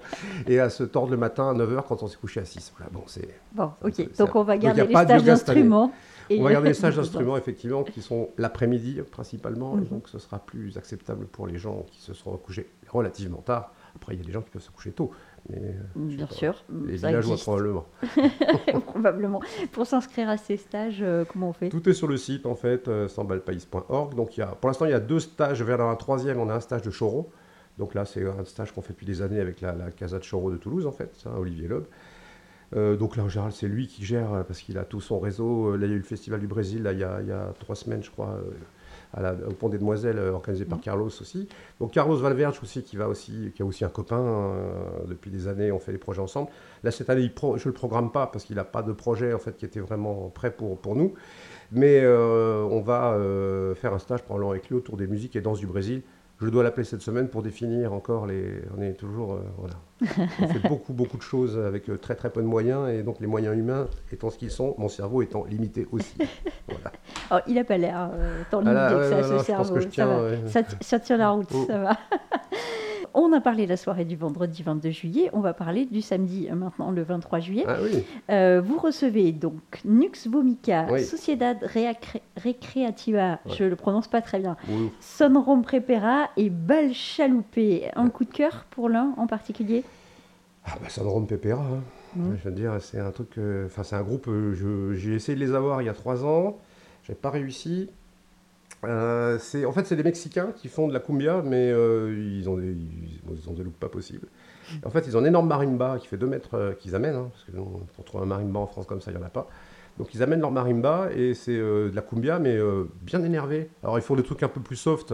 et 0.48 0.60
à 0.60 0.70
se 0.70 0.84
tordre 0.84 1.10
le 1.12 1.18
matin 1.18 1.50
à 1.50 1.54
9h 1.54 1.84
quand 1.88 2.04
on 2.04 2.08
s'est 2.08 2.18
couché 2.18 2.40
à 2.40 2.46
6. 2.46 2.72
Voilà, 2.78 2.92
bon, 2.94 3.02
c'est... 3.08 3.28
Bon, 3.54 3.72
ok. 3.84 4.16
Donc 4.18 4.36
on 4.36 4.44
va 4.44 4.54
donc, 4.54 4.62
garder 4.64 4.84
les 4.86 4.96
stages 4.96 5.24
d'instruments. 5.24 5.92
Et- 6.30 6.40
On 6.40 6.44
va 6.44 6.52
garder 6.52 6.70
les 6.70 6.74
stages 6.76 6.96
d'instruments, 6.96 7.38
effectivement, 7.38 7.84
qui 7.84 8.02
sont 8.02 8.30
l'après-midi 8.38 9.02
principalement, 9.12 9.78
et 9.78 9.82
Mhm. 9.82 9.88
donc 9.88 10.08
ce 10.10 10.20
sera 10.20 10.40
plus 10.40 10.78
acceptable 10.78 11.26
pour 11.28 11.48
les 11.48 11.58
gens 11.58 11.86
qui 11.92 12.02
se 12.02 12.14
seront 12.14 12.38
couchés 12.38 12.70
relativement 12.90 13.42
tard. 13.42 13.74
Après, 13.96 14.14
il 14.14 14.20
y 14.20 14.24
a 14.24 14.26
des 14.26 14.32
gens 14.32 14.42
qui 14.42 14.52
peuvent 14.52 14.62
se 14.62 14.70
coucher 14.72 14.92
tôt, 14.92 15.12
mais 15.50 15.58
euh, 15.58 15.72
sais 16.10 16.16
Bien 16.16 16.28
pas. 16.28 16.34
sûr, 16.34 16.64
les 16.86 16.98
ça 16.98 17.08
villageois 17.08 17.38
probablement. 17.38 17.86
probablement. 18.86 19.42
Pour 19.72 19.86
s'inscrire 19.88 20.30
à 20.30 20.38
ces 20.38 20.58
stages, 20.58 21.00
euh, 21.02 21.26
comment 21.26 21.50
on 21.50 21.54
fait? 21.54 21.70
Tout 21.70 21.88
est 21.90 21.94
sur 21.94 22.08
le 22.08 22.18
site, 22.18 22.46
en 22.46 22.56
fait, 22.56 22.88
euh, 22.88 23.08
sambalpaïs.org. 23.08 24.16
Donc, 24.16 24.38
il 24.38 24.42
y 24.42 24.44
a, 24.44 24.48
pour 24.48 24.70
l'instant, 24.70 24.86
il 24.86 24.92
y 24.92 24.94
a 24.96 25.00
deux 25.00 25.20
stages. 25.20 25.62
Vers 25.64 25.82
un 25.82 25.96
troisième, 25.96 26.40
on 26.40 26.50
a 26.50 26.54
un 26.56 26.60
stage 26.60 26.82
de 26.84 26.92
choro. 26.92 27.32
Donc 27.78 27.94
là, 27.94 28.06
c'est 28.06 28.26
un 28.26 28.44
stage 28.46 28.74
qu'on 28.74 28.82
fait 28.82 28.94
depuis 28.94 29.06
des 29.06 29.22
années 29.22 29.40
avec 29.40 29.62
la, 29.62 29.74
la 29.74 29.90
Casa 29.92 30.20
de 30.20 30.24
Choro 30.24 30.52
de 30.52 30.58
Toulouse, 30.58 30.86
en 30.86 30.92
fait, 30.92 31.12
ça, 31.16 31.32
Olivier 31.40 31.68
Loeb. 31.68 31.86
Euh, 32.76 32.96
donc 32.98 33.16
là, 33.16 33.24
en 33.24 33.30
général, 33.30 33.52
c'est 33.52 33.68
lui 33.68 33.88
qui 33.88 34.06
gère, 34.06 34.32
euh, 34.34 34.44
parce 34.44 34.60
qu'il 34.62 34.78
a 34.78 34.84
tout 34.86 35.02
son 35.02 35.20
réseau. 35.20 35.74
Euh, 35.74 35.78
Là, 35.78 35.86
il 35.88 35.90
y 35.90 35.94
a 35.94 35.96
eu 35.96 36.00
le 36.00 36.04
Festival 36.04 36.40
du 36.40 36.48
Brésil, 36.48 36.84
là, 36.84 36.94
il, 36.94 37.00
y 37.00 37.04
a, 37.04 37.20
il 37.22 37.28
y 37.28 37.32
a 37.32 37.54
trois 37.60 37.76
semaines, 37.76 38.04
je 38.04 38.12
crois, 38.12 38.40
à 39.14 39.22
la- 39.22 39.34
au 39.34 39.54
Pont 39.54 39.70
des 39.70 39.80
Demoiselles, 39.80 40.20
organisé 40.20 40.66
par 40.66 40.78
Mhm. 40.78 40.84
Carlos 40.84 41.06
aussi. 41.08 41.48
Donc 41.80 41.92
Carlos 41.94 42.16
Valverde 42.18 42.54
aussi, 42.62 42.84
qui, 42.84 42.96
va 42.96 43.08
aussi, 43.08 43.52
qui 43.56 43.64
a 43.64 43.66
aussi 43.66 43.84
un 43.84 43.90
copain 43.90 44.20
euh, 44.22 44.62
depuis 45.08 45.32
des 45.32 45.48
années, 45.48 45.72
on 45.72 45.80
fait 45.80 45.92
des 45.92 45.98
projets 45.98 46.22
ensemble. 46.22 46.50
Là, 46.84 46.92
cette 46.92 47.10
année, 47.10 47.22
il 47.24 47.34
pro- 47.34 47.58
je 47.58 47.64
ne 47.68 47.70
le 47.70 47.74
programme 47.74 48.12
pas, 48.12 48.28
parce 48.28 48.44
qu'il 48.46 48.56
n'a 48.58 48.64
pas 48.66 48.84
de 48.84 48.92
projet, 48.94 49.34
en 49.34 49.40
fait, 49.40 49.58
qui 49.58 49.66
était 49.66 49.80
vraiment 49.80 50.30
prêt 50.30 50.52
pour, 50.52 50.78
pour 50.78 50.96
nous. 50.96 51.16
Mais 51.72 52.02
euh, 52.04 52.62
on 52.70 52.82
va 52.82 53.14
euh, 53.14 53.74
faire 53.74 53.94
un 53.96 54.00
stage 54.00 54.22
pendant 54.24 54.52
avec 54.52 54.70
lui 54.70 54.76
autour 54.76 54.96
des 54.96 55.08
musiques 55.08 55.36
et 55.36 55.42
danses 55.42 55.60
du 55.60 55.68
Brésil. 55.68 56.04
Je 56.42 56.48
dois 56.48 56.64
l'appeler 56.64 56.86
cette 56.86 57.02
semaine 57.02 57.28
pour 57.28 57.42
définir 57.44 57.92
encore 57.92 58.26
les. 58.26 58.62
On 58.78 58.82
est 58.82 58.94
toujours. 58.94 59.34
euh, 59.34 59.40
voilà. 59.58 59.74
On 60.42 60.48
fait 60.48 60.60
beaucoup, 60.70 60.94
beaucoup 60.94 61.18
de 61.18 61.22
choses 61.22 61.58
avec 61.58 61.90
euh, 61.90 61.98
très, 61.98 62.16
très 62.16 62.30
peu 62.30 62.42
de 62.42 62.48
moyens. 62.48 62.90
Et 62.90 63.04
donc, 63.04 63.18
les 63.20 63.28
moyens 63.28 63.58
humains 63.58 63.88
étant 64.14 64.30
ce 64.30 64.38
qu'ils 64.38 64.50
sont, 64.52 64.74
mon 64.78 64.88
cerveau 64.88 65.22
étant 65.22 65.44
limité 65.44 65.86
aussi. 65.92 66.16
Voilà. 66.70 66.92
Oh, 67.32 67.38
Il 67.48 67.56
n'a 67.56 67.64
pas 67.66 67.78
l'air 67.78 68.10
euh, 68.14 68.42
tant 68.52 68.62
Ah 68.66 68.72
là, 68.72 68.90
limité 68.90 68.96
ouais, 69.16 69.22
que 69.22 69.24
ça, 69.24 69.24
ce 69.24 69.34
non, 69.34 69.34
je 69.34 69.36
pense 69.38 69.46
cerveau. 69.46 69.74
que 69.74 69.80
je 69.82 69.86
ça 69.86 69.92
tiens, 69.92 70.22
ouais. 70.22 70.40
Ça, 70.48 70.64
ti- 70.64 70.76
ça 70.82 71.00
tient 71.00 71.18
la 71.18 71.30
route, 71.32 71.50
Oh. 71.54 71.66
ça 71.68 71.78
va. 71.80 71.90
On 73.14 73.34
a 73.34 73.42
parlé 73.42 73.66
de 73.66 73.70
la 73.70 73.78
soirée 73.78 74.06
du 74.06 74.16
vendredi 74.16 74.62
22 74.64 74.90
juillet, 74.92 75.30
on 75.34 75.40
va 75.40 75.54
parler 75.54 75.86
du 75.86 76.02
samedi 76.02 76.48
euh, 76.50 76.56
maintenant 76.56 76.92
le 76.92 77.02
23 77.04 77.40
juillet. 77.40 77.66
Ah 77.68 77.78
oui, 77.82 78.04
Euh, 78.30 78.62
vous 78.64 78.78
recevez 78.78 79.32
donc 79.32 79.82
Nux 79.86 80.12
Vomica, 80.30 80.88
Oui. 80.92 81.04
Sociedad 81.04 81.58
Recreativa, 82.44 83.40
Ouais. 83.46 83.54
je 83.58 83.64
le 83.64 83.76
prononce 83.76 84.08
pas 84.08 84.22
très 84.22 84.40
bien, 84.40 84.58
oui. 84.70 84.90
Sonrom 85.00 85.62
Prepera 85.64 86.30
et 86.38 86.50
Bal 86.50 86.94
Chaloupé. 86.94 87.90
Un 87.96 88.10
coup 88.10 88.26
de 88.26 88.32
cœur 88.32 88.66
pour 88.70 88.90
l'un 88.90 89.14
en 89.18 89.28
particulier? 89.28 89.84
Ah 90.66 90.74
bah 90.82 90.90
Sandrone 90.90 91.26
Pepera. 91.28 91.64
hein. 91.64 91.82
Je 92.16 92.50
veux 92.50 92.56
dire, 92.56 92.78
c'est 92.82 93.00
un 93.00 93.12
truc. 93.12 93.38
euh, 93.38 93.66
Enfin, 93.68 93.84
c'est 93.84 93.96
un 93.96 94.02
groupe. 94.02 94.30
J'ai 94.94 95.14
essayé 95.16 95.36
de 95.38 95.44
les 95.44 95.54
avoir 95.54 95.82
il 95.82 95.86
y 95.86 95.90
a 95.90 95.94
trois 95.94 96.26
ans. 96.26 96.58
J'ai 97.04 97.14
pas 97.16 97.30
réussi. 97.30 97.90
Euh, 98.86 99.38
en 99.66 99.72
fait, 99.72 99.86
c'est 99.86 99.96
des 99.96 100.04
Mexicains 100.04 100.52
qui 100.56 100.68
font 100.70 100.88
de 100.88 100.94
la 100.94 101.00
cumbia, 101.00 101.42
mais 101.44 101.70
euh, 101.72 102.16
ils, 102.18 102.50
ont 102.50 102.58
des, 102.58 102.72
ils, 102.72 103.64
looks 103.64 103.74
pas 103.74 103.90
possibles. 103.90 104.28
En 104.86 104.90
fait, 104.90 105.06
ils 105.08 105.18
ont 105.18 105.22
un 105.22 105.26
énorme 105.26 105.48
marimba 105.48 105.98
qui 106.00 106.08
fait 106.08 106.18
2 106.18 106.28
mètres 106.28 106.56
euh, 106.56 106.74
qu'ils 106.74 106.96
amènent, 106.96 107.16
hein, 107.16 107.30
parce 107.32 107.44
que 107.44 107.52
pour 107.52 108.06
trouver 108.06 108.24
un 108.24 108.28
marimba 108.28 108.60
en 108.60 108.68
France 108.68 108.86
comme 108.86 109.02
ça, 109.02 109.12
il 109.12 109.18
n'y 109.18 109.24
en 109.24 109.26
a 109.26 109.30
pas. 109.30 109.48
Donc 109.98 110.14
ils 110.14 110.24
amènent 110.24 110.40
leur 110.40 110.52
marimba 110.52 111.10
et 111.14 111.34
c'est 111.34 111.58
de 111.58 111.92
la 111.94 112.02
cumbia, 112.02 112.40
mais 112.40 112.58
bien 113.02 113.22
énervé. 113.22 113.70
Alors 113.84 114.00
ils 114.00 114.02
font 114.02 114.16
des 114.16 114.24
trucs 114.24 114.42
un 114.44 114.48
peu 114.48 114.62
plus 114.62 114.78
soft, 114.78 115.14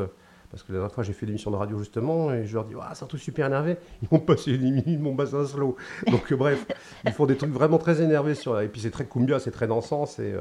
parce 0.51 0.61
que 0.61 0.71
la 0.71 0.77
dernière 0.77 0.93
fois 0.93 1.03
j'ai 1.03 1.13
fait 1.13 1.25
l'émission 1.25 1.49
de 1.49 1.55
radio 1.55 1.79
justement, 1.79 2.31
et 2.31 2.45
je 2.45 2.53
leur 2.53 2.65
dis, 2.65 2.75
ah, 2.79 2.91
c'est 2.93 3.03
un 3.03 3.07
truc 3.07 3.19
super 3.19 3.47
énervé. 3.47 3.77
Ils 4.03 4.09
m'ont 4.11 4.19
passé 4.19 4.55
10 4.55 4.71
minutes, 4.71 4.99
mon 4.99 5.15
bassin 5.15 5.43
slow. 5.43 5.75
Donc 6.05 6.31
bref, 6.33 6.67
ils 7.03 7.11
font 7.13 7.25
des 7.25 7.35
trucs 7.35 7.49
vraiment 7.49 7.79
très 7.79 7.99
énervés. 7.99 8.35
Sur... 8.35 8.61
Et 8.61 8.67
puis 8.67 8.79
c'est 8.79 8.91
très 8.91 9.05
cumbia, 9.05 9.39
c'est 9.39 9.49
très 9.49 9.65
dansant. 9.65 10.05
C'est... 10.05 10.35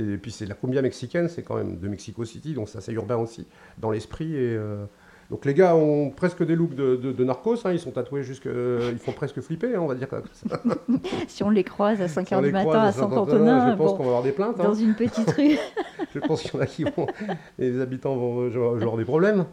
Et 0.00 0.16
puis 0.18 0.30
c'est 0.32 0.46
la 0.46 0.54
cumbia 0.54 0.82
mexicaine, 0.82 1.28
c'est 1.28 1.42
quand 1.42 1.56
même 1.56 1.78
de 1.78 1.88
Mexico 1.88 2.24
City, 2.24 2.54
donc 2.54 2.68
c'est 2.68 2.78
assez 2.78 2.92
urbain 2.92 3.16
aussi 3.16 3.46
dans 3.78 3.90
l'esprit. 3.90 4.34
Et, 4.34 4.56
euh, 4.56 4.84
Donc 5.30 5.44
les 5.44 5.54
gars 5.54 5.76
ont 5.76 6.10
presque 6.10 6.44
des 6.44 6.56
looks 6.56 6.74
de, 6.74 6.96
de- 6.96 7.12
de 7.12 7.24
narcos, 7.24 7.64
hein, 7.64 7.70
ils 7.72 7.78
sont 7.78 7.92
tatoués 7.92 8.24
jusque... 8.24 8.48
ils 8.92 8.98
font 8.98 9.12
presque 9.12 9.40
flipper, 9.40 9.76
hein, 9.76 9.80
on 9.80 9.86
va 9.86 9.94
dire 9.94 10.08
comme 10.08 10.24
ça. 10.32 10.60
Si 11.28 11.44
on 11.44 11.50
les 11.50 11.62
croise 11.62 12.00
à 12.02 12.06
5h 12.06 12.26
Si 12.26 12.34
on 12.34 12.42
du 12.42 12.50
matin 12.50 12.80
à 12.80 12.90
Saint-Antonin, 12.92 13.70
je 13.70 13.76
pense 13.76 13.92
bon, 13.92 13.96
qu'on 13.96 14.02
va 14.02 14.08
avoir 14.08 14.22
des 14.24 14.32
plaintes. 14.32 14.58
hein. 14.58 14.64
dans 14.64 14.74
une 14.74 14.94
petite 14.94 15.30
rue. 15.38 15.56
Je 16.12 16.18
pense 16.18 16.42
qu'il 16.42 16.54
y 16.54 16.56
en 16.56 16.60
a 16.60 16.66
qui 16.66 16.82
vont. 16.82 17.06
Les 17.60 17.80
habitants 17.80 18.16
vont 18.16 18.50
genre, 18.50 18.74
avoir 18.74 18.96
des 18.96 19.04
problèmes. 19.04 19.44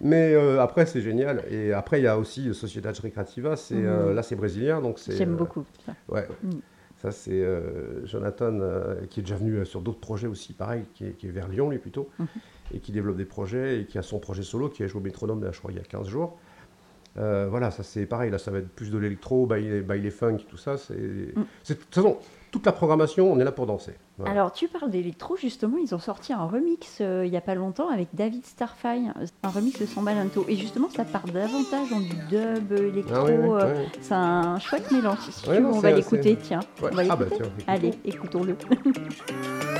Mais 0.00 0.34
euh, 0.34 0.60
après, 0.62 0.86
c'est 0.86 1.00
génial. 1.00 1.42
Et 1.50 1.72
après, 1.72 1.98
il 2.00 2.04
y 2.04 2.06
a 2.06 2.16
aussi 2.16 2.54
Sociedade 2.54 2.96
Recreativa. 2.98 3.56
C'est, 3.56 3.74
euh, 3.74 4.10
Mhm. 4.10 4.14
là, 4.14 4.22
c'est 4.22 4.36
brésilien. 4.36 4.80
Donc 4.80 5.00
c'est, 5.00 5.16
J'aime 5.16 5.32
euh, 5.34 5.36
beaucoup. 5.36 5.64
ça. 5.84 5.94
Ouais. 6.08 6.28
Mm. 6.44 6.50
Ça, 7.00 7.12
c'est 7.12 7.40
euh, 7.42 8.04
Jonathan, 8.06 8.58
euh, 8.60 8.96
qui 9.08 9.20
est 9.20 9.22
déjà 9.22 9.36
venu 9.36 9.54
euh, 9.54 9.64
sur 9.64 9.80
d'autres 9.80 10.00
projets 10.00 10.26
aussi, 10.26 10.52
pareil, 10.52 10.84
qui 10.94 11.04
est, 11.06 11.12
qui 11.12 11.28
est 11.28 11.30
vers 11.30 11.46
Lyon, 11.48 11.70
lui, 11.70 11.78
plutôt, 11.78 12.08
Mhm. 12.18 12.26
et 12.74 12.80
qui 12.80 12.90
développe 12.90 13.16
des 13.16 13.24
projets, 13.24 13.80
et 13.80 13.86
qui 13.86 13.98
a 13.98 14.02
son 14.02 14.18
projet 14.18 14.42
solo, 14.42 14.68
qui 14.68 14.82
a 14.82 14.88
joué 14.88 15.00
au 15.00 15.04
métronome, 15.04 15.44
là, 15.44 15.52
je 15.52 15.58
crois, 15.60 15.70
il 15.70 15.76
y 15.76 15.80
a 15.80 15.84
15 15.84 16.08
jours. 16.08 16.36
Euh, 17.18 17.48
voilà, 17.50 17.70
ça 17.70 17.82
c'est 17.82 18.06
pareil, 18.06 18.30
là 18.30 18.38
ça 18.38 18.50
va 18.50 18.58
être 18.58 18.68
plus 18.68 18.90
de 18.90 18.98
l'électro, 18.98 19.46
baile, 19.46 19.82
baile 19.82 20.10
funk, 20.10 20.38
tout 20.48 20.56
ça. 20.56 20.76
C'est, 20.76 20.94
c'est- 21.64 21.74
de 21.74 21.80
toute 21.80 21.94
façon, 21.94 22.18
toute 22.50 22.64
la 22.64 22.72
programmation, 22.72 23.30
on 23.30 23.38
est 23.40 23.44
là 23.44 23.52
pour 23.52 23.66
danser. 23.66 23.92
Voilà. 24.16 24.32
Alors, 24.32 24.52
tu 24.52 24.68
parles 24.68 24.90
d'électro, 24.90 25.36
justement, 25.36 25.76
ils 25.78 25.94
ont 25.94 25.98
sorti 25.98 26.32
un 26.32 26.44
remix 26.46 26.98
euh, 27.02 27.24
il 27.26 27.30
n'y 27.30 27.36
a 27.36 27.40
pas 27.42 27.54
longtemps 27.54 27.88
avec 27.90 28.08
David 28.14 28.44
Starfire, 28.46 29.12
un 29.42 29.48
remix 29.48 29.78
de 29.78 29.84
Sambalanto. 29.86 30.44
Et 30.48 30.56
justement, 30.56 30.88
ça 30.88 31.04
part 31.04 31.24
davantage 31.26 31.90
dans 31.90 32.00
du 32.00 32.08
dub, 32.30 32.72
euh, 32.72 32.88
électro. 32.88 33.14
Ah 33.14 33.24
oui, 33.24 33.32
oui, 33.38 33.48
euh, 33.48 33.74
ouais. 33.74 33.86
C'est 34.00 34.14
un 34.14 34.58
chouette 34.58 34.90
mélange. 34.90 35.18
Si 35.30 35.42
tu 35.42 35.50
veux, 35.50 35.60
non, 35.60 35.70
on 35.74 35.80
va 35.80 35.90
l'écouter, 35.90 36.36
tiens. 36.40 36.60
Ouais. 36.82 36.88
On 36.92 36.96
va 36.96 37.02
Ah 37.10 37.16
bah 37.16 37.26
tiens. 37.30 37.46
Allez, 37.66 37.92
écoutons-le. 38.04 38.56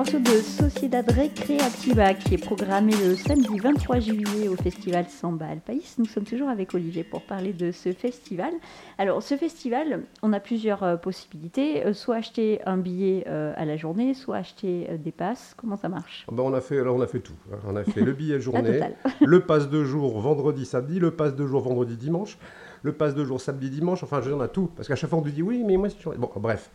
morceau 0.00 0.18
de 0.18 0.40
Sociedad 0.40 1.04
Recreativa 1.10 2.14
qui 2.14 2.32
est 2.32 2.42
programmé 2.42 2.94
le 3.06 3.16
samedi 3.16 3.58
23 3.58 3.98
juillet 3.98 4.48
au 4.48 4.56
festival 4.56 5.04
Samba 5.10 5.44
Alpaïs. 5.48 5.98
Nous 5.98 6.06
sommes 6.06 6.24
toujours 6.24 6.48
avec 6.48 6.72
Olivier 6.72 7.04
pour 7.04 7.20
parler 7.20 7.52
de 7.52 7.70
ce 7.70 7.92
festival. 7.92 8.50
Alors, 8.96 9.22
ce 9.22 9.36
festival, 9.36 10.04
on 10.22 10.32
a 10.32 10.40
plusieurs 10.40 10.84
euh, 10.84 10.96
possibilités. 10.96 11.84
Euh, 11.84 11.92
soit 11.92 12.16
acheter 12.16 12.62
un 12.64 12.78
billet 12.78 13.24
euh, 13.28 13.52
à 13.58 13.66
la 13.66 13.76
journée, 13.76 14.14
soit 14.14 14.36
acheter 14.36 14.88
des 14.96 15.12
passes. 15.12 15.52
Comment 15.54 15.76
ça 15.76 15.90
marche? 15.90 16.24
Ben 16.32 16.44
on, 16.44 16.54
a 16.54 16.62
fait, 16.62 16.78
alors 16.78 16.96
on 16.96 17.02
a 17.02 17.06
fait 17.06 17.20
tout. 17.20 17.36
Hein. 17.52 17.58
On 17.66 17.76
a 17.76 17.84
fait 17.84 18.00
le 18.00 18.14
billet 18.14 18.40
journée, 18.40 18.80
le 19.20 19.40
passe 19.40 19.68
de 19.68 19.84
jour 19.84 20.18
vendredi, 20.18 20.64
samedi, 20.64 20.98
le 20.98 21.10
passe 21.10 21.36
de 21.36 21.46
jour 21.46 21.60
vendredi, 21.60 21.98
dimanche 21.98 22.38
le 22.82 22.92
passe 22.92 23.14
de 23.14 23.24
jour 23.24 23.40
samedi, 23.40 23.70
dimanche, 23.70 24.02
enfin, 24.02 24.20
je, 24.22 24.30
on 24.30 24.40
a 24.40 24.48
tout. 24.48 24.70
Parce 24.74 24.88
qu'à 24.88 24.96
chaque 24.96 25.10
fois, 25.10 25.18
on 25.18 25.22
nous 25.22 25.30
dit 25.30 25.42
oui, 25.42 25.62
mais 25.66 25.76
moi, 25.76 25.88
c'est 25.90 26.18
Bon, 26.18 26.30
bref. 26.36 26.70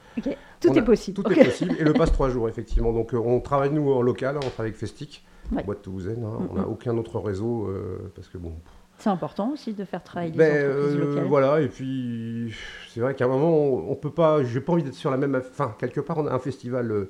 Tout 0.60 0.78
est 0.78 0.82
possible. 0.84 1.22
Tout 1.22 1.32
est 1.32 1.44
possible. 1.44 1.76
Et 1.80 1.84
le 1.84 1.94
passe 1.94 2.12
trois 2.12 2.30
jours, 2.30 2.48
effectivement. 2.48 2.94
Donc, 2.94 3.14
euh, 3.14 3.18
on 3.18 3.40
travaille, 3.40 3.72
nous, 3.72 3.92
en 3.92 4.02
local, 4.02 4.38
on 4.38 4.40
travaille 4.40 4.70
avec 4.70 4.76
Festic, 4.76 5.26
boîte 5.66 5.82
toulousaine. 5.82 6.24
Hein. 6.24 6.48
On 6.52 6.56
n'a 6.56 6.68
aucun 6.68 6.96
autre 6.98 7.20
réseau, 7.20 7.68
euh, 7.68 8.12
parce 8.16 8.28
que 8.28 8.38
bon. 8.38 8.54
C'est 8.98 9.10
important 9.10 9.52
aussi 9.52 9.74
de 9.74 9.84
faire 9.84 10.04
travailler 10.04 10.32
les 10.32 10.38
ben, 10.38 10.72
entreprises 10.72 10.96
euh, 10.96 11.06
locales. 11.06 11.26
Voilà, 11.26 11.62
et 11.62 11.68
puis 11.68 12.54
c'est 12.90 13.02
vrai 13.02 13.14
qu'à 13.14 13.26
un 13.26 13.28
moment, 13.28 13.52
on, 13.54 13.92
on 13.92 13.96
peut 13.96 14.12
pas, 14.12 14.44
j'ai 14.44 14.62
pas 14.62 14.74
envie 14.74 14.84
d'être 14.84 14.94
sur 14.94 15.12
la 15.12 15.18
même. 15.18 15.36
Enfin, 15.36 15.76
quelque 15.78 16.00
part, 16.00 16.18
on 16.18 16.28
a 16.28 16.32
un 16.32 16.40
festival 16.40 17.08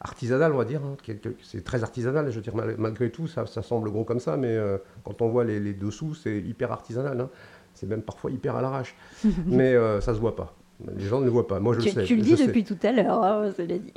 artisanal, 0.00 0.52
on 0.52 0.56
va 0.56 0.64
dire. 0.64 0.80
Hein, 0.82 0.96
c'est 1.42 1.62
très 1.62 1.84
artisanal, 1.84 2.30
je 2.30 2.36
veux 2.36 2.42
dire, 2.42 2.56
malgré 2.56 3.10
tout, 3.10 3.28
ça, 3.28 3.46
ça 3.46 3.62
semble 3.62 3.90
gros 3.90 4.02
comme 4.02 4.18
ça, 4.18 4.36
mais 4.36 4.58
quand 5.04 5.22
on 5.22 5.28
voit 5.28 5.44
les, 5.44 5.60
les 5.60 5.74
dessous, 5.74 6.14
c'est 6.14 6.38
hyper 6.40 6.72
artisanal. 6.72 7.20
Hein. 7.20 7.30
C'est 7.80 7.86
même 7.86 8.02
parfois 8.02 8.30
hyper 8.30 8.56
à 8.56 8.60
l'arrache. 8.60 8.94
mais 9.46 9.74
euh, 9.74 10.02
ça 10.02 10.12
se 10.12 10.20
voit 10.20 10.36
pas. 10.36 10.54
Les 10.96 11.04
gens 11.04 11.20
ne 11.20 11.24
le 11.24 11.30
voient 11.30 11.46
pas. 11.46 11.60
Moi, 11.60 11.74
je 11.74 11.80
tu, 11.80 11.90
sais. 11.90 12.04
Tu 12.04 12.16
le 12.16 12.22
dis 12.22 12.34
depuis 12.34 12.64
tout 12.64 12.78
à 12.82 12.92
l'heure, 12.92 13.22
hein, 13.22 13.50
ça 13.56 13.64
l'a 13.64 13.78
dit. 13.78 13.92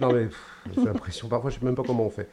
non, 0.00 0.12
mais 0.12 0.28
j'ai 0.74 0.84
l'impression, 0.84 1.28
parfois, 1.28 1.50
je 1.50 1.56
ne 1.56 1.60
sais 1.60 1.66
même 1.66 1.74
pas 1.74 1.82
comment 1.82 2.04
on 2.04 2.10
fait. 2.10 2.28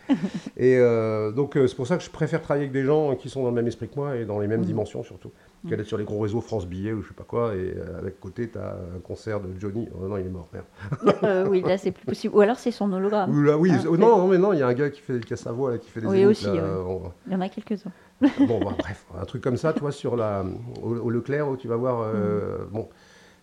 Et 0.58 0.78
euh, 0.78 1.32
donc, 1.32 1.56
euh, 1.56 1.68
c'est 1.68 1.76
pour 1.76 1.88
ça 1.88 1.98
que 1.98 2.04
je 2.04 2.10
préfère 2.10 2.42
travailler 2.42 2.66
avec 2.66 2.74
des 2.74 2.84
gens 2.84 3.16
qui 3.16 3.30
sont 3.30 3.42
dans 3.44 3.50
le 3.50 3.56
même 3.56 3.68
esprit 3.68 3.88
que 3.88 3.96
moi 3.96 4.16
et 4.16 4.26
dans 4.26 4.40
les 4.40 4.48
mêmes 4.48 4.62
mm. 4.62 4.66
dimensions, 4.66 5.04
surtout. 5.04 5.32
Mm. 5.64 5.70
Qu'elle 5.70 5.80
est 5.80 5.86
sur 5.86 5.98
les 5.98 6.04
gros 6.04 6.20
réseaux 6.20 6.42
France 6.42 6.68
Billet 6.68 6.94
ou 6.94 7.02
je 7.02 7.08
sais 7.10 7.14
pas 7.14 7.24
quoi, 7.24 7.56
et 7.56 7.76
avec 7.98 8.20
côté, 8.20 8.50
tu 8.50 8.58
as 8.58 8.78
un 8.96 9.00
concert 9.00 9.40
de 9.40 9.48
Johnny. 9.60 9.88
Oh 9.96 10.08
non, 10.08 10.18
il 10.18 10.26
est 10.26 10.30
mort, 10.30 10.48
merde. 10.54 11.48
oui, 11.50 11.62
là, 11.62 11.78
c'est 11.78 11.92
plus 11.92 12.06
possible. 12.06 12.36
Ou 12.36 12.42
alors, 12.42 12.60
c'est 12.60 12.72
son 12.72 12.92
hologramme. 12.92 13.36
Ou 13.36 13.42
là, 13.42 13.58
oui, 13.58 13.72
ah, 13.74 13.84
non, 13.86 14.18
non, 14.18 14.28
mais 14.28 14.38
non, 14.38 14.54
il 14.54 14.60
y 14.60 14.64
a 14.64 14.68
un 14.68 14.74
gars 14.74 14.90
qui, 14.90 15.02
fait, 15.02 15.24
qui 15.24 15.34
a 15.34 15.38
sa 15.38 15.52
voix, 15.52 15.72
là, 15.72 15.78
qui 15.78 15.90
fait 15.90 16.02
des 16.02 16.08
Oui, 16.08 16.26
aussi. 16.26 16.46
Il 16.46 17.32
y 17.32 17.36
en 17.36 17.42
a 17.42 17.50
quelques-uns 17.50 17.92
bon, 18.22 18.60
bah, 18.60 18.76
bref, 18.78 19.06
un 19.20 19.26
truc 19.26 19.44
comme 19.44 19.58
ça, 19.58 19.74
toi, 19.74 19.92
sur 19.92 20.16
la, 20.16 20.44
au, 20.82 21.10
Leclerc, 21.10 21.48
où 21.50 21.58
tu 21.58 21.68
vas 21.68 21.76
voir. 21.76 22.02
Euh, 22.02 22.60
mm. 22.66 22.72
Bon, 22.72 22.90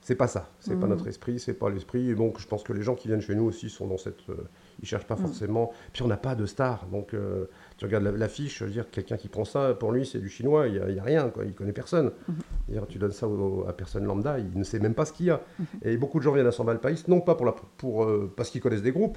c'est 0.05 0.17
pas 0.17 0.29
ça. 0.29 0.51
C'est 0.61 0.79
pas 0.79 0.87
mm. 0.87 0.91
notre 0.91 1.09
esprit, 1.09 1.41
c'est 1.41 1.55
pas 1.55 1.71
l'esprit. 1.71 2.11
Et 2.11 2.15
donc, 2.15 2.39
je 2.39 2.47
pense 2.47 2.63
que 2.63 2.75
les 2.75 2.83
gens 2.83 2.95
qui 2.95 3.09
viennent 3.09 3.23
chez 3.23 3.35
nous 3.35 3.45
aussi 3.45 3.71
sont 3.71 3.87
dans 3.87 3.97
cette. 3.97 4.29
Euh, 4.29 4.35
ils 4.83 4.87
cherchent 4.87 5.07
pas 5.07 5.15
mm. 5.15 5.27
forcément. 5.27 5.73
Puis, 5.95 6.03
on 6.03 6.09
n'a 6.09 6.19
pas 6.19 6.35
de 6.35 6.45
star. 6.45 6.87
Donc, 6.93 7.15
euh, 7.15 7.47
tu 7.79 7.87
regardes 7.87 8.05
l'affiche, 8.05 8.59
je 8.59 8.65
veux 8.67 8.71
dire, 8.71 8.91
quelqu'un 8.91 9.17
qui 9.17 9.29
prend 9.29 9.47
ça, 9.47 9.73
pour 9.73 9.93
lui, 9.93 10.05
c'est 10.05 10.19
du 10.19 10.29
chinois. 10.29 10.69
Il 10.69 10.75
n'y 10.75 10.99
a, 10.99 11.03
rien, 11.03 11.31
quoi. 11.31 11.47
Il 11.47 11.55
connaît 11.55 11.73
personne. 11.73 12.13
Mm-hmm. 12.31 12.87
Tu 12.89 12.99
donnes 12.99 13.13
ça 13.13 13.27
à 13.67 13.73
personne 13.73 14.05
lambda, 14.05 14.39
il 14.39 14.59
ne 14.59 14.65
sait 14.65 14.79
même 14.79 14.95
pas 14.95 15.07
ce 15.07 15.15
qu'il 15.15 15.27
y 15.27 15.31
a. 15.31 15.41
Mm-hmm. 15.41 15.89
Et 15.89 15.97
beaucoup 15.97 16.19
de 16.19 16.25
gens 16.25 16.33
viennent 16.33 16.47
à 16.47 16.53
Sambal 16.53 16.81
Pays, 16.81 17.03
non 17.09 17.23
pas 17.23 17.35
pour 17.35 17.47
la, 17.47 17.55
pour, 17.79 18.07
parce 18.37 18.51
qu'ils 18.51 18.61
connaissent 18.61 18.83
des 18.83 18.93
groupes, 18.93 19.17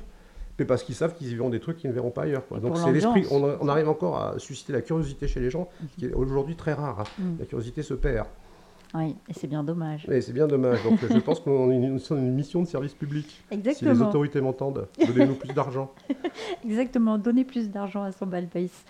mais 0.57 0.63
parce 0.63 0.83
qu'ils 0.83 0.95
savent 0.95 1.13
qu'ils 1.15 1.27
y 1.27 1.35
verront 1.35 1.49
des 1.49 1.59
trucs 1.59 1.77
qu'ils 1.77 1.89
ne 1.89 1.95
verront 1.95 2.11
pas 2.11 2.23
ailleurs. 2.23 2.43
Donc 2.61 2.77
c'est 2.77 2.93
l'esprit, 2.93 3.25
on, 3.29 3.67
arrive 3.67 3.89
encore 3.89 4.21
à 4.21 4.39
susciter 4.39 4.71
la 4.71 4.81
curiosité 4.81 5.27
chez 5.27 5.41
les 5.41 5.49
gens, 5.49 5.67
ce 5.91 5.99
qui 5.99 6.05
est 6.05 6.13
aujourd'hui 6.13 6.55
très 6.55 6.73
rare. 6.73 7.01
Hein. 7.01 7.03
Mm. 7.19 7.39
La 7.39 7.45
curiosité 7.45 7.83
se 7.83 7.93
perd. 7.93 8.27
Oui, 8.97 9.15
et 9.27 9.33
c'est 9.33 9.47
bien 9.47 9.63
dommage. 9.63 10.07
Et 10.09 10.21
c'est 10.21 10.33
bien 10.33 10.47
dommage. 10.47 10.83
Donc 10.83 10.99
je 11.09 11.19
pense 11.19 11.39
qu'on 11.39 11.69
a 11.69 11.73
une, 11.73 11.99
une, 12.11 12.33
mission 12.33 12.61
de 12.61 12.67
service 12.67 12.93
public. 12.93 13.43
Exactement. 13.51 13.93
Si 13.93 13.99
les 13.99 14.05
autorités 14.05 14.41
m'entendent, 14.41 14.87
donnez-nous 15.05 15.35
plus 15.35 15.53
d'argent. 15.53 15.91
Exactement, 16.65 17.17
donnez 17.17 17.43
plus 17.43 17.69
d'argent 17.69 18.03
à 18.03 18.11
Samba 18.11 18.37
Alpaïs. 18.37 18.85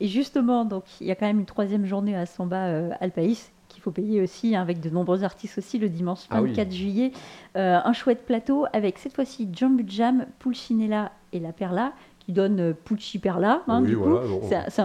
Et 0.00 0.08
justement, 0.08 0.64
donc 0.64 0.84
il 1.00 1.06
y 1.06 1.10
a 1.10 1.14
quand 1.14 1.26
même 1.26 1.40
une 1.40 1.46
troisième 1.46 1.84
journée 1.84 2.16
à 2.16 2.26
Samba 2.26 2.66
euh, 2.66 2.90
Alpaïs 3.00 3.52
qu'il 3.70 3.82
faut 3.82 3.92
payer 3.92 4.20
aussi, 4.20 4.54
hein, 4.56 4.62
avec 4.62 4.80
de 4.80 4.90
nombreux 4.90 5.22
artistes 5.24 5.56
aussi, 5.56 5.78
le 5.78 5.88
dimanche 5.88 6.28
24 6.30 6.58
ah 6.68 6.74
juillet. 6.74 7.12
Euh, 7.56 7.78
un 7.82 7.92
chouette 7.92 8.26
plateau 8.26 8.66
avec 8.72 8.98
cette 8.98 9.14
fois-ci 9.14 9.48
Jumbo 9.52 9.84
Jam, 9.86 10.26
Pulcinella 10.40 11.12
et 11.32 11.38
La 11.38 11.52
Perla 11.52 11.92
donne 12.32 12.60
euh, 12.60 12.72
Pucci 12.72 13.18
Perla. 13.18 13.62
Hein, 13.68 13.82
oui, 13.84 13.94
voilà. 13.94 14.22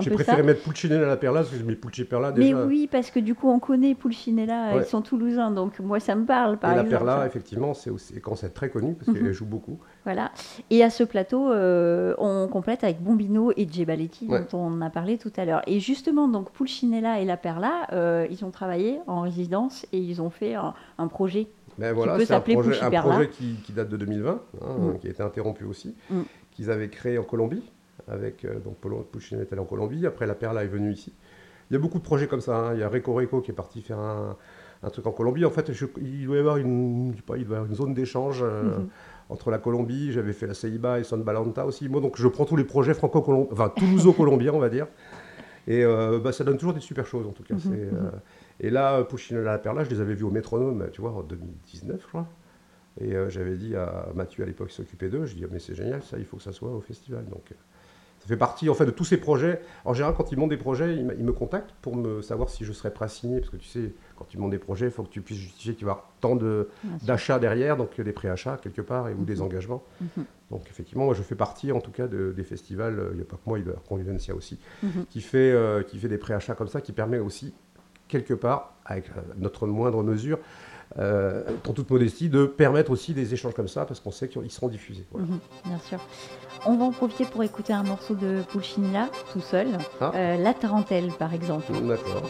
J'ai 0.01 0.11
préféré 0.11 0.43
mettre 0.43 0.63
Pulcinella 0.63 1.05
à 1.05 1.09
la 1.09 1.17
Perla 1.17 1.41
parce 1.41 1.51
que 1.51 1.57
je 1.57 1.63
mets 1.63 1.75
Pucci 1.75 2.05
Perla 2.05 2.31
déjà. 2.31 2.55
Mais 2.55 2.63
oui, 2.63 2.87
parce 2.91 3.11
que 3.11 3.19
du 3.19 3.35
coup, 3.35 3.49
on 3.49 3.59
connaît 3.59 3.95
Pulcinella, 3.95 4.77
ils 4.77 4.85
sont 4.85 5.01
toulousains, 5.01 5.51
donc 5.51 5.79
moi, 5.79 5.99
ça 5.99 6.15
me 6.15 6.25
parle. 6.25 6.57
Par 6.57 6.73
et 6.73 6.75
la 6.75 6.83
Perla, 6.83 7.25
effectivement, 7.25 7.73
c'est 7.73 7.91
quand 8.21 8.35
c'est 8.35 8.53
très 8.53 8.69
connu 8.69 8.93
parce 8.93 9.11
qu'elle 9.11 9.25
mhm. 9.25 9.31
joue 9.31 9.45
beaucoup. 9.45 9.79
Voilà. 10.03 10.31
Et 10.69 10.83
à 10.83 10.89
ce 10.89 11.03
plateau, 11.03 11.51
euh, 11.51 12.13
on 12.17 12.47
complète 12.47 12.83
avec 12.83 13.01
Bombino 13.01 13.51
et 13.57 13.67
Gebaletti, 13.67 14.27
dont 14.27 14.45
on 14.53 14.81
a 14.81 14.89
parlé 14.89 15.17
tout 15.17 15.33
à 15.35 15.45
l'heure. 15.45 15.61
Et 15.67 15.79
justement, 15.79 16.27
donc 16.27 16.51
Pulcinella 16.51 17.19
et 17.19 17.25
la 17.25 17.37
Perla, 17.37 17.87
euh, 17.91 18.27
ils 18.29 18.45
ont 18.45 18.51
travaillé 18.51 18.99
en 19.07 19.21
résidence 19.21 19.85
et 19.91 19.97
ils 19.97 20.21
ont 20.21 20.29
fait 20.29 20.55
un, 20.55 21.07
projet 21.07 21.47
ben 21.77 21.93
voilà, 21.93 22.17
c'est 22.19 22.33
un 22.33 22.39
projet, 22.39 22.81
un 22.81 22.89
projet 22.89 23.29
qui, 23.29 23.73
date 23.73 23.89
de 23.89 23.97
2020, 23.97 24.31
hein, 24.31 24.65
mm. 24.65 24.99
qui 24.99 25.07
a 25.07 25.09
été 25.09 25.21
interrompu 25.21 25.65
aussi, 25.65 25.93
mm 26.09 26.21
qu'ils 26.55 26.71
avaient 26.71 26.89
créé 26.89 27.17
en 27.17 27.23
Colombie. 27.23 27.63
Avec, 28.07 28.45
euh, 28.45 28.59
donc 28.59 28.77
Pouchine 29.11 29.39
est 29.39 29.51
allé 29.51 29.61
en 29.61 29.65
Colombie, 29.65 30.05
après 30.05 30.27
la 30.27 30.35
Perla 30.35 30.63
est 30.63 30.67
venue 30.67 30.91
ici. 30.91 31.13
Il 31.69 31.73
y 31.73 31.77
a 31.77 31.79
beaucoup 31.79 31.97
de 31.97 32.03
projets 32.03 32.27
comme 32.27 32.41
ça. 32.41 32.57
Hein. 32.57 32.73
Il 32.73 32.79
y 32.79 32.83
a 32.83 32.89
Reco 32.89 33.13
Reco 33.13 33.41
qui 33.41 33.51
est 33.51 33.55
parti 33.55 33.81
faire 33.81 33.99
un, 33.99 34.37
truc 34.91 35.07
en 35.07 35.11
Colombie. 35.11 35.45
En 35.45 35.49
fait, 35.49 35.71
il 36.01 36.25
doit 36.25 36.35
y 36.35 36.39
avoir 36.39 36.57
une, 36.57 37.15
pas, 37.25 37.37
il 37.37 37.45
doit 37.45 37.55
y 37.55 37.57
avoir 37.57 37.69
une 37.69 37.75
zone 37.75 37.93
d'échange 37.93 38.41
euh, 38.43 38.77
mhm. 38.77 38.87
entre 39.29 39.49
la 39.49 39.57
Colombie. 39.57 40.11
J'avais 40.11 40.33
fait 40.33 40.45
la 40.45 40.53
Ceiba 40.53 40.99
et 40.99 41.03
Son 41.03 41.17
Balanta 41.17 41.65
aussi. 41.65 41.89
Moi, 41.89 42.01
donc 42.01 42.17
je 42.17 42.27
prends 42.27 42.45
tous 42.45 42.55
les 42.55 42.65
projets 42.65 42.93
franco-colombiens, 42.93 43.51
enfin 43.51 43.69
toulouso-colombiens, 43.69 44.53
on 44.53 44.59
va 44.59 44.69
dire. 44.69 44.87
Et 45.67 45.83
euh, 45.83 46.19
bah, 46.19 46.31
ça 46.31 46.43
donne 46.43 46.57
toujours 46.57 46.75
des 46.75 46.81
super 46.81 47.07
choses 47.07 47.25
en 47.25 47.31
tout 47.31 47.41
cas. 47.41 47.55
Mhm. 47.55 48.11
et 48.59 48.69
là, 48.69 49.03
Pouchine 49.03 49.37
et 49.37 49.43
la 49.43 49.57
Perla, 49.57 49.83
je 49.83 49.89
les 49.89 50.01
avais 50.01 50.13
vus 50.13 50.25
au 50.25 50.29
métronome, 50.31 50.87
tu 50.91 51.01
vois, 51.01 51.11
en 51.11 51.23
2019, 51.23 51.99
je 51.99 52.07
crois. 52.07 52.27
Et 53.01 53.15
euh, 53.15 53.29
j'avais 53.29 53.55
dit 53.55 53.75
à 53.75 54.07
Mathieu 54.13 54.43
à 54.43 54.45
l'époque 54.45 54.69
qui 54.69 54.75
s'occupait 54.75 55.09
d'eux, 55.09 55.25
je 55.25 55.35
dis 55.35 55.45
mais 55.51 55.59
c'est 55.59 55.75
génial 55.75 56.01
ça, 56.01 56.17
il 56.17 56.25
faut 56.25 56.37
que 56.37 56.43
ça 56.43 56.53
soit 56.53 56.71
au 56.71 56.81
festival. 56.81 57.25
Donc 57.25 57.51
euh, 57.51 57.55
ça 58.19 58.27
fait 58.27 58.37
partie 58.37 58.69
en 58.69 58.73
fait 58.73 58.85
de 58.85 58.91
tous 58.91 59.03
ces 59.03 59.17
projets. 59.17 59.61
En 59.83 59.93
général, 59.93 60.15
quand 60.15 60.31
ils 60.31 60.37
montent 60.37 60.49
des 60.49 60.57
projets, 60.57 60.95
ils, 60.95 61.05
me 61.05 61.33
contactent 61.33 61.73
pour 61.81 61.95
me 61.97 62.21
savoir 62.21 62.49
si 62.49 62.63
je 62.63 62.71
serais 62.71 62.91
prêt 62.91 63.05
à 63.05 63.09
signer, 63.09 63.39
parce 63.39 63.51
que 63.51 63.57
tu 63.57 63.67
sais, 63.67 63.93
quand 64.15 64.33
ils 64.33 64.39
montent 64.39 64.51
des 64.51 64.59
projets, 64.59 64.85
il 64.85 64.91
faut 64.91 65.03
que 65.03 65.09
tu 65.09 65.21
puisses 65.21 65.39
justifier 65.39 65.75
qu'il 65.75 65.85
va 65.85 65.91
y 65.91 65.93
avoir 65.95 66.09
tant 66.21 66.37
d'achats 67.03 67.37
derrière, 67.37 67.75
donc 67.75 67.99
des 67.99 68.13
préachats 68.13 68.57
quelque 68.61 68.81
part, 68.81 69.09
et, 69.09 69.13
ou 69.13 69.25
des 69.25 69.35
mhm. 69.35 69.41
engagements. 69.41 69.83
Mhm. 69.99 70.25
Donc 70.51 70.67
effectivement, 70.69 71.05
moi 71.05 71.13
je 71.13 71.21
fais 71.21 71.35
partie 71.35 71.73
en 71.73 71.81
tout 71.81 71.91
cas 71.91 72.07
des 72.07 72.43
festivals, 72.43 72.97
euh, 72.97 73.09
il 73.11 73.17
n'y 73.17 73.23
a 73.23 73.25
pas 73.25 73.35
que 73.35 73.41
moi, 73.45 73.59
il 73.59 73.65
y 73.65 73.69
a 73.69 73.73
Convivencia 73.89 74.33
aussi, 74.33 74.57
mhm. 74.81 75.05
qui, 75.09 75.19
fait, 75.19 75.53
qui 75.87 75.99
fait 75.99 76.07
des 76.07 76.17
préachats 76.17 76.55
comme 76.55 76.69
ça, 76.69 76.79
qui 76.79 76.93
permet 76.93 77.19
aussi 77.19 77.53
quelque 78.07 78.33
part, 78.33 78.75
avec 78.85 79.09
notre 79.37 79.67
moindre 79.67 80.03
mesure, 80.03 80.39
euh, 80.97 81.43
toute 81.63 81.89
modestie, 81.89 82.29
de 82.29 82.45
permettre 82.45 82.91
aussi 82.91 83.13
des 83.13 83.33
échanges 83.33 83.53
comme 83.53 83.67
ça, 83.67 83.85
parce 83.85 83.99
qu'on 83.99 84.11
sait 84.11 84.29
qu'ils 84.29 84.51
seront 84.51 84.69
diffusés. 84.69 85.05
Mhm, 85.13 85.39
bien 85.65 85.79
sûr. 85.79 85.99
On 86.65 86.77
va 86.77 86.85
en 86.85 86.91
profiter 86.91 87.25
pour 87.25 87.43
écouter 87.43 87.73
un 87.73 87.83
morceau 87.83 88.15
de 88.15 88.41
Pulcinella, 88.49 89.09
tout 89.33 89.41
seul. 89.41 89.67
Ah. 89.99 90.11
Euh, 90.15 90.37
la 90.37 90.53
Tarentelle, 90.53 91.11
par 91.19 91.33
exemple. 91.33 91.71
D'accord. 91.85 92.23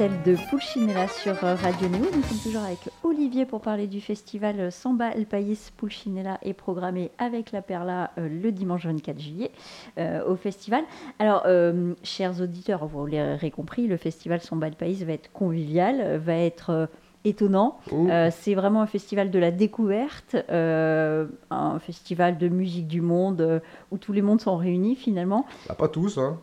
De 0.00 0.34
Pulcinella 0.48 1.08
sur 1.08 1.44
euh, 1.44 1.54
Radio 1.56 1.86
Néo. 1.88 2.06
Nous 2.14 2.22
sommes 2.22 2.38
toujours 2.42 2.62
avec 2.62 2.78
Olivier 3.02 3.44
pour 3.44 3.60
parler 3.60 3.86
du 3.86 4.00
festival 4.00 4.72
Samba 4.72 5.10
El 5.10 5.26
País 5.26 5.58
Pulcinella 5.76 6.38
est 6.40 6.54
programmé 6.54 7.10
avec 7.18 7.52
la 7.52 7.60
Perla 7.60 8.10
euh, 8.16 8.26
le 8.26 8.50
dimanche 8.50 8.86
24 8.86 9.20
juillet 9.20 9.50
euh, 9.98 10.24
au 10.26 10.36
festival. 10.36 10.84
Alors, 11.18 11.42
euh, 11.44 11.92
chers 12.02 12.40
auditeurs, 12.40 12.86
vous 12.86 13.04
l'aurez 13.04 13.50
compris, 13.50 13.88
le 13.88 13.98
festival 13.98 14.40
Samba 14.40 14.68
El 14.68 14.76
País 14.76 15.04
va 15.04 15.12
être 15.12 15.30
convivial, 15.32 16.16
va 16.16 16.34
être 16.34 16.70
euh, 16.70 16.86
étonnant. 17.24 17.78
Euh, 17.92 18.30
c'est 18.32 18.54
vraiment 18.54 18.80
un 18.82 18.86
festival 18.86 19.30
de 19.30 19.38
la 19.38 19.50
découverte, 19.50 20.36
euh, 20.50 21.26
un 21.50 21.78
festival 21.78 22.38
de 22.38 22.48
musique 22.48 22.86
du 22.88 23.00
monde 23.02 23.40
euh, 23.42 23.60
où 23.90 23.98
tous 23.98 24.12
les 24.12 24.22
mondes 24.22 24.40
sont 24.40 24.56
réunis 24.56 24.96
finalement. 24.96 25.44
Bah, 25.68 25.74
pas 25.74 25.88
tous, 25.88 26.16
hein. 26.18 26.38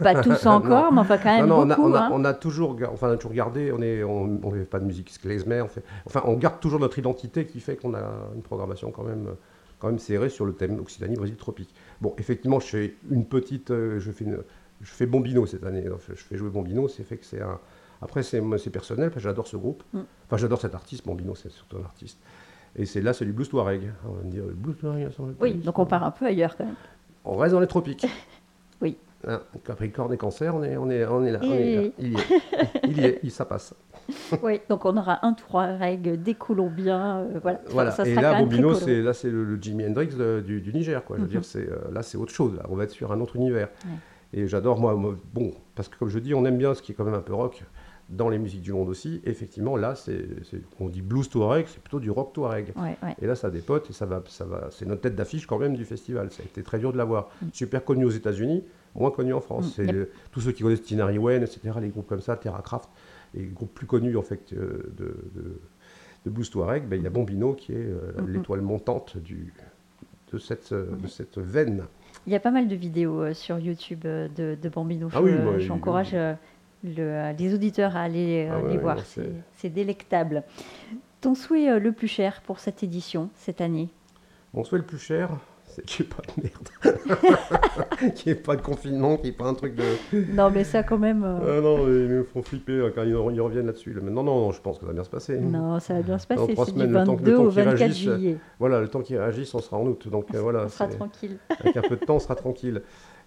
Pas 0.00 0.20
tous 0.22 0.46
encore, 0.46 0.92
mais 0.92 1.00
enfin 1.00 1.18
quand 1.18 1.36
même 1.36 1.46
non, 1.46 1.64
non, 1.64 1.66
on 1.66 1.70
a, 1.70 1.76
beaucoup. 1.76 1.88
on, 1.90 1.94
a, 1.94 2.00
hein. 2.00 2.10
on 2.12 2.24
a 2.24 2.34
toujours, 2.34 2.76
enfin, 2.92 3.08
on 3.08 3.12
a 3.12 3.16
toujours 3.16 3.32
gardé, 3.34 3.70
on 3.72 3.80
est, 3.82 4.02
on, 4.02 4.40
on 4.42 4.50
fait 4.50 4.64
pas 4.64 4.80
de 4.80 4.84
musique 4.84 5.16
klezmer, 5.20 5.60
on 5.60 5.68
fait, 5.68 5.84
enfin, 6.06 6.22
on 6.24 6.34
garde 6.34 6.58
toujours 6.60 6.80
notre 6.80 6.98
identité 6.98 7.46
qui 7.46 7.60
fait 7.60 7.76
qu'on 7.76 7.94
a 7.94 8.02
une 8.34 8.42
programmation 8.42 8.90
quand 8.90 9.04
même, 9.04 9.28
quand 9.78 9.86
même 9.88 9.98
serrée 10.00 10.28
sur 10.28 10.44
le 10.44 10.54
thème 10.54 10.78
Occitanie, 10.80 11.14
Brésil, 11.16 11.36
tropique. 11.36 11.72
Bon, 12.00 12.14
effectivement, 12.18 12.58
je 12.58 12.66
fais 12.66 12.94
une 13.10 13.24
petite, 13.26 13.68
je 13.70 14.10
fais, 14.10 14.24
une- 14.24 14.38
je 14.80 14.90
fais 14.90 15.06
Bombino 15.06 15.46
cette 15.46 15.64
année, 15.64 15.84
je 16.08 16.14
fais 16.14 16.36
jouer 16.36 16.50
Bombino, 16.50 16.88
c'est 16.88 17.04
fait 17.04 17.16
que 17.16 17.24
c'est 17.24 17.40
un, 17.42 17.58
après 18.02 18.22
c'est, 18.22 18.40
personnel, 18.70 19.10
parce 19.10 19.16
que 19.16 19.28
j'adore 19.28 19.46
ce 19.46 19.56
groupe, 19.56 19.82
Mm. 19.92 20.00
enfin, 20.26 20.36
j'adore 20.36 20.60
cet 20.60 20.74
artiste, 20.74 21.06
Bombino, 21.06 21.34
c'est 21.34 21.50
surtout 21.50 21.76
un 21.78 21.84
artiste. 21.84 22.18
Et 22.78 22.84
c'est 22.84 23.00
là, 23.00 23.12
c'est 23.14 23.24
du 23.24 23.32
blues 23.32 23.48
touareg. 23.48 23.90
On 24.06 24.12
va 24.12 24.22
me 24.22 24.30
dire, 24.30 24.44
le 24.46 24.52
blues 24.52 24.76
touareg, 24.78 25.08
Oui, 25.40 25.54
donc 25.54 25.78
on 25.78 25.86
part 25.86 26.04
un 26.04 26.10
peu 26.10 26.26
ailleurs 26.26 26.56
quand 26.56 26.64
même. 26.66 26.74
On 27.24 27.36
reste 27.36 27.54
dans 27.54 27.60
les 27.60 27.66
tropiques. 27.66 28.06
Oui. 28.82 28.98
Hein, 29.26 29.40
Capricorne 29.64 30.12
et 30.12 30.18
Cancer, 30.18 30.54
on 30.54 30.62
est, 30.62 30.76
on 30.76 30.90
est, 30.90 31.06
on 31.06 31.24
est 31.24 31.32
là. 31.32 31.38
Et- 31.42 31.48
on 31.48 31.54
est 31.54 31.76
là. 31.76 31.90
Il 31.98 32.12
y 32.12 32.14
est. 32.14 32.20
Il 32.90 32.98
y 33.00 33.04
est, 33.06 33.20
il- 33.22 33.30
ça 33.30 33.46
passe. 33.46 33.74
Oui, 34.42 34.60
donc 34.68 34.84
on 34.84 34.94
aura 34.98 35.24
un 35.26 35.32
Touareg, 35.32 36.22
des 36.22 36.34
Colombiens, 36.34 37.20
euh, 37.20 37.38
voilà. 37.42 37.60
Voilà. 37.70 37.90
ça 37.92 38.06
et 38.06 38.14
sera 38.14 38.20
là, 38.22 38.44
colo. 38.46 38.74
c'est 38.74 39.00
là, 39.00 39.14
c'est 39.14 39.30
le, 39.30 39.44
le 39.44 39.60
Jimi 39.60 39.86
Hendrix 39.86 40.08
de- 40.08 40.42
du, 40.46 40.60
du 40.60 40.72
Niger, 40.74 41.02
quoi. 41.04 41.16
Je 41.16 41.22
veux 41.22 41.26
Mhm. 41.26 41.32
dire, 41.32 41.44
c'est 41.46 41.66
euh, 41.68 41.76
là, 41.90 42.02
c'est 42.02 42.18
autre 42.18 42.32
chose. 42.32 42.54
Là. 42.56 42.64
On 42.68 42.76
va 42.76 42.84
être 42.84 42.90
sur 42.90 43.10
un 43.10 43.20
autre 43.20 43.34
univers. 43.36 43.68
Ouais. 43.86 43.90
Et 44.42 44.46
j'adore 44.46 44.78
moi, 44.78 44.94
moi, 44.94 45.14
bon, 45.32 45.52
parce 45.74 45.88
que 45.88 45.96
comme 45.96 46.08
je 46.10 46.18
dis, 46.18 46.34
on 46.34 46.44
aime 46.44 46.58
bien 46.58 46.74
ce 46.74 46.82
qui 46.82 46.92
est 46.92 46.94
quand 46.94 47.04
même 47.04 47.14
un 47.14 47.20
peu 47.20 47.32
rock 47.34 47.64
dans 48.08 48.28
les 48.28 48.38
musiques 48.38 48.62
du 48.62 48.72
monde 48.72 48.88
aussi. 48.88 49.20
Effectivement, 49.24 49.76
là, 49.76 49.94
c'est, 49.96 50.26
on 50.78 50.88
dit 50.88 51.02
blues 51.02 51.28
touareg, 51.28 51.66
c'est 51.68 51.80
plutôt 51.80 51.98
du 52.00 52.10
rock 52.10 52.32
touareg. 52.32 52.72
Ouais, 52.76 52.96
ouais. 53.02 53.16
Et 53.20 53.26
là, 53.26 53.34
ça 53.34 53.50
dépote 53.50 53.90
et 53.90 53.92
ça 53.92 54.06
va, 54.06 54.22
ça 54.28 54.44
va. 54.44 54.68
C'est 54.70 54.86
notre 54.86 55.00
tête 55.02 55.16
d'affiche 55.16 55.46
quand 55.46 55.58
même 55.58 55.74
du 55.74 55.84
festival. 55.84 56.30
Ça 56.30 56.42
a 56.42 56.46
été 56.46 56.62
très 56.62 56.78
dur 56.78 56.92
de 56.92 56.98
l'avoir. 56.98 57.30
Mm. 57.42 57.46
Super 57.52 57.84
connu 57.84 58.04
aux 58.04 58.10
États-Unis, 58.10 58.62
moins 58.94 59.10
connu 59.10 59.32
en 59.32 59.40
France. 59.40 59.66
Mm. 59.66 59.72
C'est 59.74 59.84
Yep. 59.86 59.94
le- 59.94 60.10
tous 60.30 60.40
ceux 60.40 60.52
qui 60.52 60.62
connaissent 60.62 60.82
Tinari 60.84 61.18
Wen, 61.18 61.42
etc. 61.42 61.60
Les 61.80 61.88
groupes 61.88 62.06
comme 62.06 62.20
ça, 62.20 62.36
Terracraft, 62.36 62.88
les 63.34 63.44
groupes 63.46 63.74
plus 63.74 63.86
connus 63.86 64.16
en 64.16 64.22
fait 64.22 64.52
euh, 64.52 64.84
de, 64.96 65.16
de, 65.34 65.60
de 66.26 66.30
blues 66.30 66.48
touareg. 66.48 66.86
Ben, 66.86 66.96
il 67.00 67.02
y 67.02 67.06
a 67.08 67.10
Bombino 67.10 67.54
qui 67.54 67.72
est 67.72 67.76
euh, 67.76 68.12
Mm, 68.22 68.28
l'étoile 68.32 68.60
montante 68.60 69.16
du, 69.18 69.52
de 70.32 70.38
cette, 70.38 70.70
euh, 70.72 70.86
de 71.02 71.08
cette 71.08 71.38
veine. 71.38 71.84
Il 72.28 72.32
y 72.32 72.36
a 72.36 72.40
pas 72.40 72.50
mal 72.52 72.66
de 72.68 72.74
vidéos 72.76 73.20
euh, 73.22 73.34
sur 73.34 73.58
YouTube 73.58 74.02
euh, 74.04 74.28
de, 74.36 74.56
de 74.60 74.68
Bambino. 74.68 75.08
Ah 75.12 75.22
oui, 75.22 75.32
il- 75.54 75.60
J'encourage 75.60 76.14
le- 76.84 76.92
euh, 76.98 77.32
les 77.32 77.54
auditeurs 77.54 77.96
à 77.96 78.02
aller 78.02 78.46
euh, 78.48 78.54
Ah 78.54 78.60
ouais, 78.62 78.68
les 78.70 78.76
ouais, 78.76 78.82
voir. 78.82 78.96
C'est 79.54 79.68
délectable. 79.70 80.42
Ton 81.20 81.34
souhait 81.34 81.70
euh, 81.70 81.78
le 81.78 81.92
plus 81.92 82.08
cher 82.08 82.40
pour 82.42 82.58
cette 82.60 82.82
édition, 82.82 83.30
cette 83.34 83.60
année? 83.60 83.88
Mon 84.54 84.64
souhait 84.64 84.78
le 84.78 84.84
plus 84.86 84.98
cher, 84.98 85.30
c'est 85.64 85.84
qu'il 85.84 86.06
n'y 86.06 86.12
ait 86.12 86.14
pas 86.14 86.22
de 86.32 86.42
merde. 86.42 88.12
qu'il 88.14 88.32
n'y 88.32 88.38
ait 88.38 88.40
pas 88.42 88.56
de 88.56 88.62
confinement, 88.62 89.16
qu'il 89.16 89.24
n'y 89.24 89.30
ait 89.30 89.36
pas 89.36 89.46
un 89.46 89.54
truc 89.54 89.74
de. 89.74 89.84
Non, 90.32 90.50
mais 90.50 90.62
ça 90.64 90.82
quand 90.82 90.98
même. 90.98 91.24
euh, 91.24 91.58
Ah 91.58 91.60
non, 91.60 91.78
ils 91.88 92.08
me 92.08 92.22
font 92.22 92.42
flipper 92.42 92.72
euh, 92.72 92.90
quand 92.94 93.02
ils, 93.02 93.10
ils 93.10 93.40
reviennent 93.40 93.66
là-dessus. 93.66 93.92
là. 93.92 94.00
Non, 94.02 94.22
non, 94.22 94.52
je 94.52 94.60
pense 94.60 94.76
que 94.76 94.82
ça 94.82 94.86
va 94.86 94.92
bien 94.92 95.04
se 95.04 95.10
passer. 95.10 95.38
Non, 95.38 95.80
ça 95.80 95.94
va 95.94 96.02
bien 96.02 96.18
se 96.18 96.26
passer. 96.26 96.52
trois 96.52 96.64
C'est 96.66 96.72
du 96.72 96.78
semaines, 96.80 96.92
le 96.92 97.04
temps 97.04 97.16
que- 97.16 97.24
le 97.24 97.32
22 97.32 97.36
temps 97.36 97.42
au 97.42 97.48
qu'ils 97.50 97.62
24 97.64 97.78
réagissent, 97.78 97.98
juillet. 98.14 98.36
Voilà, 98.60 98.80
le 98.80 98.88
temps 98.88 99.00
qu'ils 99.00 99.18
réagissent, 99.18 99.54
on 99.54 99.60
sera 99.60 99.78
en 99.78 99.86
août. 99.86 100.08
Donc 100.08 100.34
euh, 100.34 100.40
voilà, 100.40 100.64
on 100.66 100.68
sera 100.68 100.86
tranquille. 100.88 101.38
avec 101.60 101.76
un 101.76 101.82
peu 101.82 101.96
de 101.96 102.04
temps, 102.04 102.16
on 102.16 102.20
sera 102.20 102.34
tranquille. 102.36 102.82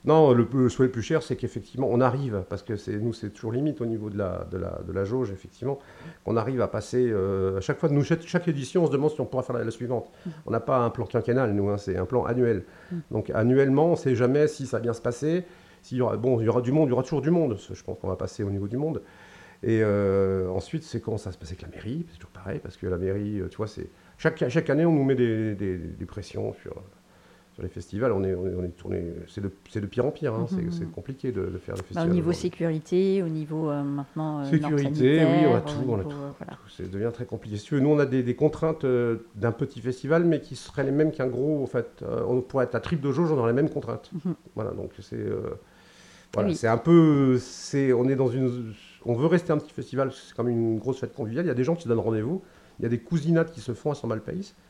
Non, 0.05 0.31
le, 0.33 0.47
le 0.53 0.69
souhait 0.69 0.85
le 0.85 0.91
plus 0.91 1.01
cher, 1.01 1.21
c'est 1.21 1.35
qu'effectivement, 1.35 1.87
on 1.91 1.99
arrive, 1.99 2.43
parce 2.49 2.63
que 2.63 2.77
c'est 2.77 2.97
nous, 2.97 3.11
c'est 3.11 3.31
toujours 3.31 3.51
limite 3.51 3.81
au 3.81 3.85
niveau 3.85 4.09
de 4.09 4.17
la, 4.17 4.47
de 4.49 4.57
la, 4.57 4.79
de 4.87 4.93
la 4.93 5.03
jauge, 5.03 5.29
effectivement, 5.31 5.77
qu'on 6.23 6.37
arrive 6.37 6.61
à 6.61 6.69
passer, 6.69 7.09
euh, 7.11 7.57
à 7.57 7.61
chaque 7.61 7.79
fois, 7.79 7.89
nous, 7.89 8.03
chaque, 8.03 8.21
chaque 8.25 8.47
édition, 8.47 8.83
on 8.83 8.87
se 8.87 8.91
demande 8.91 9.11
si 9.11 9.19
on 9.19 9.25
pourra 9.25 9.43
faire 9.43 9.57
la, 9.57 9.65
la 9.65 9.71
suivante. 9.71 10.09
On 10.45 10.51
n'a 10.51 10.61
pas 10.61 10.77
un 10.79 10.89
plan 10.89 11.05
quinquennal, 11.05 11.53
nous, 11.53 11.69
hein, 11.69 11.77
c'est 11.77 11.97
un 11.97 12.05
plan 12.05 12.23
annuel. 12.23 12.63
Mm. 12.91 12.95
Donc 13.11 13.29
annuellement, 13.31 13.87
on 13.87 13.91
ne 13.91 13.95
sait 13.97 14.15
jamais 14.15 14.47
si 14.47 14.67
ça 14.67 14.77
va 14.77 14.81
bien 14.83 14.93
se 14.93 15.01
passer. 15.01 15.43
S'il 15.81 15.97
y 15.97 16.01
aura, 16.01 16.15
bon, 16.15 16.39
il 16.39 16.45
y 16.45 16.49
aura 16.49 16.61
du 16.61 16.71
monde, 16.71 16.87
il 16.87 16.91
y 16.91 16.93
aura 16.93 17.03
toujours 17.03 17.21
du 17.21 17.31
monde. 17.31 17.57
Je 17.73 17.83
pense 17.83 17.97
qu'on 17.99 18.07
va 18.07 18.15
passer 18.15 18.43
au 18.43 18.49
niveau 18.49 18.67
du 18.69 18.77
monde. 18.77 19.01
Et 19.63 19.81
euh, 19.83 20.47
ensuite, 20.49 20.83
c'est 20.83 21.01
comment 21.01 21.17
ça 21.17 21.33
se 21.33 21.37
passer 21.37 21.55
avec 21.59 21.63
la 21.63 21.67
mairie. 21.75 22.05
C'est 22.09 22.15
toujours 22.19 22.31
pareil, 22.31 22.59
parce 22.63 22.77
que 22.77 22.87
la 22.87 22.97
mairie, 22.97 23.41
euh, 23.41 23.49
tu 23.49 23.57
vois, 23.57 23.67
c'est 23.67 23.89
chaque, 24.17 24.47
chaque 24.47 24.69
année, 24.69 24.85
on 24.85 24.93
nous 24.93 25.03
met 25.03 25.15
des, 25.15 25.55
des- 25.55 25.77
des 25.77 26.05
pressions 26.05 26.53
sur, 26.61 26.81
sur 27.59 27.63
les 27.63 27.69
festivals. 27.69 28.11
On 28.13 28.23
est, 28.23 28.33
on 28.33 28.63
est, 28.63 28.69
tourné, 28.69 29.03
c'est 29.27 29.41
de, 29.41 29.85
pire 29.87 30.05
en 30.05 30.11
pire. 30.11 30.33
hein. 30.33 30.45
C'est- 30.49 30.55
Mhm. 30.61 30.71
C'est 30.71 30.91
compliqué 30.91 31.31
de, 31.31 31.41
de 31.45 31.57
faire 31.57 31.75
le 31.75 31.81
Bah, 31.81 31.87
festival. 31.87 32.09
au 32.09 32.13
niveau 32.13 32.31
sécurité, 32.31 33.21
au 33.23 33.27
niveau 33.27 33.69
euh, 33.69 33.83
maintenant. 33.83 34.39
euh, 34.41 34.49
Sécurité, 34.49 35.19
oui, 35.25 35.45
on 35.47 35.55
a 35.55 35.61
tout, 35.61 35.73
au 35.85 35.91
on 35.91 35.93
a 35.95 35.97
niveau, 35.97 36.09
tout. 36.09 36.15
euh, 36.15 36.29
voilà. 36.39 36.57
Ça 36.69 36.83
devient 36.83 37.11
très 37.13 37.25
compliqué. 37.25 37.57
Si 37.57 37.65
tu 37.65 37.75
veux, 37.75 37.81
nous, 37.81 37.89
on 37.89 37.99
a 37.99 38.05
des, 38.05 38.23
des 38.23 38.35
contraintes 38.35 38.85
euh, 38.85 39.17
d'un 39.35 39.51
petit 39.51 39.81
festival, 39.81 40.23
mais 40.23 40.39
qui 40.39 40.55
seraient 40.55 40.83
les 40.85 40.91
mêmes 40.91 41.11
qu'un 41.11 41.27
gros. 41.27 41.61
En 41.61 41.67
fait, 41.67 42.03
on 42.27 42.41
pourrait 42.41 42.65
être 42.65 42.75
à 42.75 42.79
triple 42.79 43.05
de 43.05 43.11
jauge, 43.11 43.31
on 43.31 43.37
aurait 43.37 43.51
les 43.51 43.55
mêmes 43.61 43.69
contraintes. 43.69 44.09
Mhm. 44.25 44.35
Voilà, 44.55 44.71
donc 44.71 44.91
c'est. 45.01 45.17
voilà, 46.33 46.49
Oui. 46.49 46.55
c'est 46.55 46.67
un 46.67 46.77
peu. 46.77 47.37
C'est, 47.39 47.91
on 47.93 48.07
est 48.07 48.15
dans 48.15 48.29
une. 48.29 48.73
On 49.05 49.13
veut 49.13 49.27
rester 49.27 49.51
un 49.53 49.57
petit 49.57 49.73
festival, 49.73 50.11
c'est 50.13 50.35
comme 50.35 50.49
une 50.49 50.77
grosse 50.77 50.99
fête 50.99 51.13
conviviale. 51.13 51.45
Il 51.45 51.47
y 51.47 51.51
a 51.51 51.55
des 51.55 51.63
gens 51.63 51.75
qui 51.75 51.83
se 51.83 51.87
donnent 51.89 51.99
rendez-vous. 51.99 52.41
Il 52.79 52.83
y 52.83 52.85
a 52.85 52.89
des 52.89 52.99
cousinades 52.99 53.51
qui 53.51 53.59
se 53.59 53.73
font 53.73 53.91
à 53.91 53.95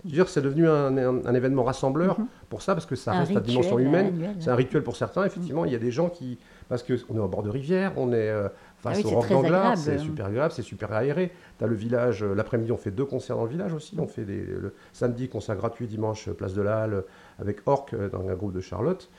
veux 0.10 0.15
dire, 0.15 0.30
c'est 0.30 0.41
devenu 0.41 0.67
un, 0.67 0.98
un- 0.98 1.26
un 1.26 1.34
événement 1.36 1.63
rassembleur 1.63 2.19
Mhm. 2.19 2.26
pour 2.50 2.62
ça, 2.63 2.74
parce 2.74 2.88
que 2.88 2.95
ça 2.95 3.12
Un 3.12 3.19
reste 3.19 3.32
à 3.32 3.34
rituel 3.36 3.43
dimension 3.45 3.78
humaine. 3.80 4.36
C'est 4.39 4.50
un 4.50 4.56
rituel 4.56 4.84
pour 4.84 4.95
certains, 4.95 5.26
effectivement. 5.26 5.63
Il 5.65 5.72
y 5.72 5.76
a 5.76 5.80
des 5.80 5.91
gens 5.91 6.10
qui. 6.10 6.39
Parce 6.69 6.84
qu'on 6.84 7.15
est 7.15 7.19
au 7.19 7.28
bord 7.28 7.43
de 7.43 7.50
rivière, 7.50 7.93
on 7.98 8.12
est 8.12 8.30
euh, 8.30 8.48
face 8.78 8.98
Ah 8.98 9.00
oui, 9.00 9.04
au 9.06 9.10
c'est 9.10 9.15
roc 9.15 9.30
d'Anglars, 9.30 9.78
c'est 9.78 9.98
super 10.00 10.26
agréable, 10.28 10.52
c'est 10.54 10.62
super 10.62 10.91
aéré. 10.93 11.32
Tu 11.58 11.63
as 11.63 11.67
le 11.67 11.76
village, 11.76 12.24
euh, 12.24 12.34
l'après-midi, 12.36 12.72
on 12.72 12.78
fait 12.78 12.91
deux 12.91 13.06
concerts 13.06 13.36
dans 13.38 13.43
le 13.45 13.50
village 13.50 13.74
aussi. 13.74 13.95
On 14.00 14.08
fait 14.08 14.24
des, 14.24 14.38
le 14.43 14.74
samedi, 14.93 15.30
concert 15.30 15.56
gratuit, 15.56 15.88
dimanche, 15.88 16.28
euh, 16.28 16.34
place 16.34 16.54
de 16.54 16.62
la 16.62 16.82
Halle, 16.84 17.04
avec 17.39 17.62
Orc, 17.67 17.88
dans 18.12 18.28
un 18.28 18.34
groupe 18.36 18.54
de 18.54 18.62
Charlotte. 18.62 19.10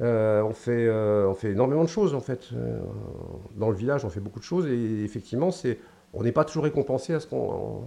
Euh, 0.00 0.42
on, 0.42 0.52
fait, 0.52 0.86
euh, 0.86 1.26
on 1.28 1.34
fait 1.34 1.52
énormément 1.52 1.82
de 1.82 1.88
choses, 1.88 2.14
en 2.14 2.20
fait. 2.20 2.50
Euh, 2.52 2.78
dans 3.56 3.70
le 3.70 3.76
village, 3.76 4.04
on 4.04 4.10
fait 4.10 4.20
beaucoup 4.20 4.38
de 4.40 4.44
choses. 4.44 4.66
Et 4.66 5.02
effectivement, 5.04 5.50
c'est. 5.50 5.78
On 6.14 6.22
n'est 6.22 6.32
pas 6.32 6.44
toujours 6.44 6.64
récompensé 6.64 7.12
à 7.14 7.20
ce 7.20 7.26
qu'on 7.26 7.82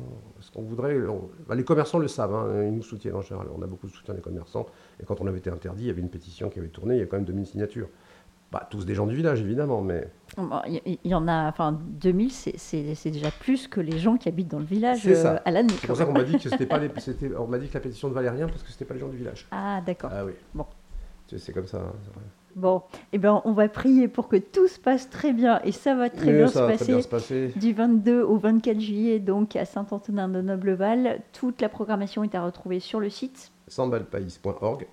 voudrait. 0.57 0.95
On- 1.07 1.29
bah, 1.47 1.55
les 1.55 1.63
commerçants 1.63 1.97
le 1.99 2.07
savent, 2.07 2.35
hein, 2.35 2.63
ils 2.63 2.73
nous 2.75 2.83
soutiennent 2.83 3.15
en 3.15 3.21
général. 3.21 3.47
On 3.57 3.61
a 3.63 3.67
beaucoup 3.67 3.87
de 3.87 3.91
soutien 3.91 4.13
des 4.13 4.21
commerçants. 4.21 4.65
Et 5.01 5.05
quand 5.05 5.19
on 5.21 5.27
avait 5.27 5.39
été 5.39 5.49
interdit, 5.49 5.83
il 5.83 5.87
y 5.87 5.89
avait 5.89 6.01
une 6.01 6.09
pétition 6.09 6.49
qui 6.49 6.59
avait 6.59 6.67
tourné, 6.67 6.95
il 6.95 6.99
y 6.99 7.03
a 7.03 7.05
quand 7.07 7.17
même 7.17 7.25
2000 7.25 7.47
signatures. 7.47 7.87
Pas 8.51 8.67
tous 8.69 8.83
des 8.85 8.95
gens 8.95 9.05
du 9.05 9.15
village, 9.15 9.41
évidemment, 9.41 9.81
mais 9.81 10.07
Bon, 10.35 10.49
Il 10.67 10.97
y, 11.05 11.13
en 11.15 11.27
a, 11.27 11.47
enfin 11.49 11.79
2000, 11.83 12.31
c'est- 12.31 13.09
déjà 13.11 13.29
plus 13.31 13.67
que 13.67 13.79
les 13.79 13.99
gens 13.99 14.17
qui 14.17 14.27
habitent 14.27 14.47
dans 14.49 14.57
le 14.59 14.65
village 14.65 15.07
euh, 15.07 15.37
à 15.45 15.51
l'année. 15.51 15.73
c'est 15.79 15.85
pour 15.87 15.95
ça 15.95 16.05
qu'on 16.05 16.13
m'a 16.13 16.23
dit 16.23 16.37
que 16.39 16.49
c'était 16.49 16.65
pas 16.65 16.79
les, 16.79 16.89
on 17.37 17.45
m'a 17.47 17.59
dit 17.59 17.67
que 17.67 17.75
la 17.75 17.79
pétition 17.79 18.09
ne 18.09 18.13
valait 18.13 18.29
rien 18.31 18.47
parce 18.47 18.63
que 18.63 18.71
c'était 18.71 18.85
pas 18.85 18.95
les 18.95 18.99
gens 18.99 19.07
du 19.09 19.17
village. 19.17 19.47
Ah 19.51 19.81
d'accord. 19.85 20.09
Ah 20.13 20.25
oui. 20.25 20.33
Bon. 20.55 20.65
C'est 21.27 21.53
comme 21.53 21.67
ça. 21.67 21.77
hein, 21.77 21.93
c'est 22.03 22.11
vrai. 22.13 22.23
Bon, 22.55 22.81
eh 23.13 23.17
ben 23.17 23.41
on 23.45 23.53
va 23.53 23.69
prier 23.69 24.07
pour 24.07 24.27
que 24.27 24.35
tout 24.37 24.67
se 24.67 24.79
passe 24.79 25.09
très 25.09 25.33
bien 25.33 25.61
et 25.63 25.71
ça 25.71 25.95
va 25.95 26.09
très 26.09 26.25
Mais 26.25 26.37
bien 26.39 26.47
ça 26.47 26.53
se 26.53 26.59
va 26.59 26.67
passer. 26.67 26.83
très 26.83 26.93
bien 26.93 27.01
se 27.01 27.07
passer. 27.07 27.47
Du 27.55 27.73
22 27.73 28.21
au 28.23 28.37
24 28.37 28.79
juillet, 28.79 29.19
donc 29.19 29.55
à 29.55 29.65
Saint-Antonin 29.65 30.27
de 30.29 30.41
Nobleval. 30.41 31.21
Toute 31.33 31.61
la 31.61 31.69
programmation 31.69 32.23
est 32.23 32.35
à 32.35 32.43
retrouver 32.43 32.79
sur 32.79 32.99
le 32.99 33.09
site. 33.09 33.51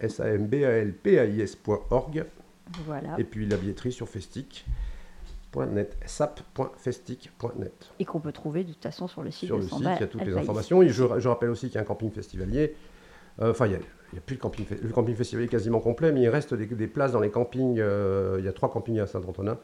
S-A-M-B-A-L-P-A-I-S.org, 0.00 2.24
Voilà. 2.86 3.14
et 3.18 3.24
puis 3.24 3.46
la 3.46 3.56
billetterie 3.56 3.92
sur 3.92 4.08
festic.net, 4.08 5.96
sap.festic.net. 6.04 7.90
Et 7.98 8.04
qu'on 8.04 8.20
peut 8.20 8.32
trouver 8.32 8.64
de 8.64 8.72
toute 8.72 8.82
façon 8.82 9.08
sur 9.08 9.22
le 9.22 9.30
site 9.30 9.46
Sur 9.46 9.56
de 9.56 9.62
le 9.62 9.68
site, 9.68 9.78
il 9.80 9.84
y 10.00 10.04
a 10.04 10.06
toutes 10.06 10.24
les 10.24 10.36
informations. 10.36 10.82
Et 10.82 10.88
je, 10.88 11.04
je 11.18 11.28
rappelle 11.28 11.50
aussi 11.50 11.66
qu'il 11.66 11.76
y 11.76 11.78
a 11.78 11.82
un 11.82 11.84
camping 11.84 12.10
festivalier. 12.10 12.74
Euh, 13.42 13.50
Enfin, 13.50 13.66
il 13.66 13.70
n'y 13.70 13.76
a, 13.76 13.78
il 14.12 14.16
y 14.16 14.18
a 14.18 14.22
plus 14.22 14.36
de 14.36 14.40
camping. 14.40 14.66
Le 14.82 14.88
camping 14.90 15.14
festivalier 15.14 15.46
est 15.46 15.50
quasiment 15.50 15.80
complet, 15.80 16.12
mais 16.12 16.22
il 16.22 16.28
reste 16.28 16.54
des, 16.54 16.66
des 16.66 16.86
places 16.86 17.12
dans 17.12 17.20
les 17.20 17.30
campings. 17.30 17.78
euh, 17.78 18.36
il 18.38 18.44
y 18.44 18.48
a 18.48 18.52
trois 18.52 18.70
campings 18.70 18.98
à 19.00 19.06
Saint-Antonin. 19.06 19.58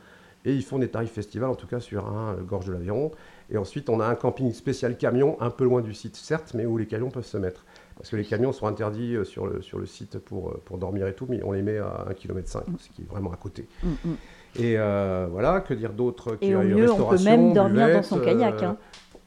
Et 0.45 0.53
ils 0.55 0.65
font 0.65 0.81
des 0.81 0.89
tarifs 0.89 1.13
festivals, 1.13 1.51
en 1.51 1.55
tout 1.55 1.69
cas 1.69 1.79
sur 1.79 2.09
un 2.09 2.35
Gorge 2.35 2.67
de 2.67 2.73
l'Aviron. 2.73 3.13
Et 3.49 3.57
ensuite, 3.59 3.89
on 3.89 4.01
a 4.01 4.07
un 4.07 4.17
camping 4.17 4.53
spécial 4.53 4.97
camion, 4.97 5.37
un 5.41 5.51
peu 5.51 5.63
loin 5.65 5.83
du 5.83 5.95
site, 5.95 6.17
certes, 6.17 6.53
mais 6.55 6.67
où 6.67 6.77
les 6.79 6.87
camions 6.87 7.11
peuvent 7.11 7.25
se 7.25 7.37
mettre. 7.39 7.65
Parce 7.97 8.11
que 8.11 8.17
les 8.17 8.25
camions 8.25 8.51
sont 8.51 8.67
interdits 8.67 9.15
euh, 9.15 9.23
sur 9.25 9.47
le, 9.47 9.63
sur 9.63 9.79
le 9.79 9.87
site 9.87 10.19
pour, 10.19 10.59
pour 10.65 10.79
dormir 10.79 11.07
et 11.07 11.15
tout, 11.15 11.27
mais 11.29 11.41
on 11.45 11.53
les 11.53 11.63
met 11.63 11.79
à 11.79 12.07
1,5 12.11 12.15
km, 12.15 12.49
ce 12.79 12.89
qui 12.89 13.03
est 13.03 13.09
vraiment 13.09 13.31
à 13.33 13.37
côté. 13.37 13.69
Mm, 13.85 13.89
mm. 14.05 14.15
Et 14.57 14.75
euh, 14.79 15.29
voilà, 15.31 15.61
que 15.61 15.75
dire 15.75 15.93
d'autre 15.93 16.37
Et 16.41 16.49
y 16.49 16.55
au 16.57 16.61
a 16.61 16.65
une 16.65 16.75
mieux, 16.75 16.91
on 16.93 17.05
peut 17.09 17.23
même 17.23 17.53
dormir 17.53 17.93
dans 17.93 18.03
son 18.03 18.19
kayak, 18.19 18.63
hein. 18.65 18.77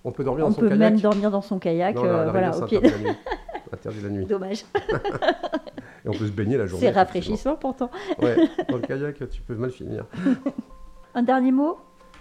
On 0.04 0.12
peut 0.12 0.24
dormir 0.24 0.46
On 0.46 0.50
dans 0.50 0.56
son 0.56 0.62
peut 0.62 0.68
kayak 0.68 0.80
même 0.80 1.00
dormir 1.00 1.32
dans 1.32 1.42
son 1.42 1.60
kayak. 1.60 1.96
non, 1.96 2.02
voilà, 2.02 2.52
rivière, 2.52 2.64
ok. 2.64 3.16
Interdit 3.74 4.02
la 4.02 4.10
nuit. 4.10 4.26
Dommage. 4.26 4.66
Et 6.06 6.10
on 6.10 6.12
peut 6.14 6.28
se 6.28 6.32
baigner 6.32 6.58
la 6.58 6.68
journée. 6.68 6.86
C'est 6.88 6.92
rafraîchissant 6.94 7.56
pourtant. 7.56 7.90
Ouais, 8.22 8.36
dans 8.70 8.76
le 8.78 8.82
kayak, 8.84 9.28
tu 9.30 9.42
peux 9.42 9.56
mal 9.56 9.72
finir. 9.72 10.06
Un 11.16 11.24
dernier 11.24 11.52
mot 11.52 11.78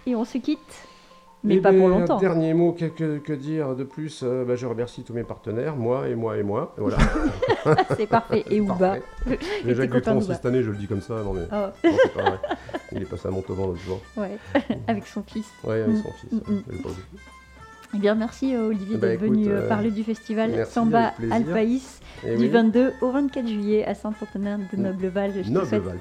et 0.07 0.15
on 0.15 0.25
se 0.25 0.37
quitte. 0.39 0.59
Mais 1.43 1.57
Eh 1.57 1.61
pas 1.61 1.71
ben, 1.71 1.77
pour 1.77 1.89
longtemps. 1.89 2.17
Dernier 2.17 2.55
mot, 2.55 2.71
que, 2.73 2.85
que- 2.85 3.19
que 3.19 3.33
dire 3.33 3.75
de 3.75 3.83
plus 3.83 4.21
euh, 4.23 4.43
bah, 4.45 4.55
Je 4.55 4.65
remercie 4.65 5.03
tous 5.03 5.13
mes 5.13 5.23
partenaires, 5.23 5.75
moi 5.75 6.07
et 6.09 6.15
moi 6.15 6.37
et 6.37 6.41
moi. 6.43 6.73
et 6.75 6.81
Voilà. 6.81 6.97
C'est 7.97 8.07
parfait. 8.07 8.43
Et 8.49 8.59
Ouba. 8.59 8.95
Copains 9.23 9.35
Dutron, 9.85 10.13
d'Ouba. 10.15 10.21
si 10.21 10.33
cette 10.33 10.45
année, 10.47 10.63
je 10.63 10.71
le 10.71 10.77
dis 10.77 10.87
comme 10.87 11.01
ça, 11.01 11.21
non 11.23 11.33
mais 11.33 11.43
Oh, 11.51 11.67
non, 11.87 11.91
pas 12.15 12.21
vrai. 12.23 12.39
Il 12.93 13.01
est 13.03 13.05
passé 13.05 13.27
à 13.27 13.31
Montauban 13.31 13.67
l'autre 13.67 13.81
jour. 13.81 14.01
ouais. 14.17 14.39
Avec 14.87 15.05
son 15.05 15.21
fils. 15.21 15.47
Ouais, 15.63 15.81
avec 15.83 15.95
Mm, 15.97 16.01
son 16.01 16.11
fils. 16.13 16.31
mm, 16.31 16.53
mm. 16.53 16.63
Eh 17.93 17.97
bien, 17.97 18.15
merci 18.15 18.55
euh, 18.55 18.67
Olivier 18.67 18.97
Bah, 18.97 19.07
d'être 19.07 19.23
écoute, 19.23 19.37
venu 19.37 19.49
euh, 19.49 19.61
euh, 19.61 19.69
parler 19.69 19.91
du 19.91 20.03
festival 20.03 20.65
Samba. 20.67 21.13
Alpaïs 21.31 22.01
Eh 22.25 22.35
du 22.35 22.43
oui. 22.43 22.49
22 22.49 22.93
au 23.01 23.11
24 23.11 23.47
juillet 23.47 23.85
à 23.85 23.93
Saint-Antonin 23.93 24.59
de 24.71 24.77
Nobleval. 24.77 25.33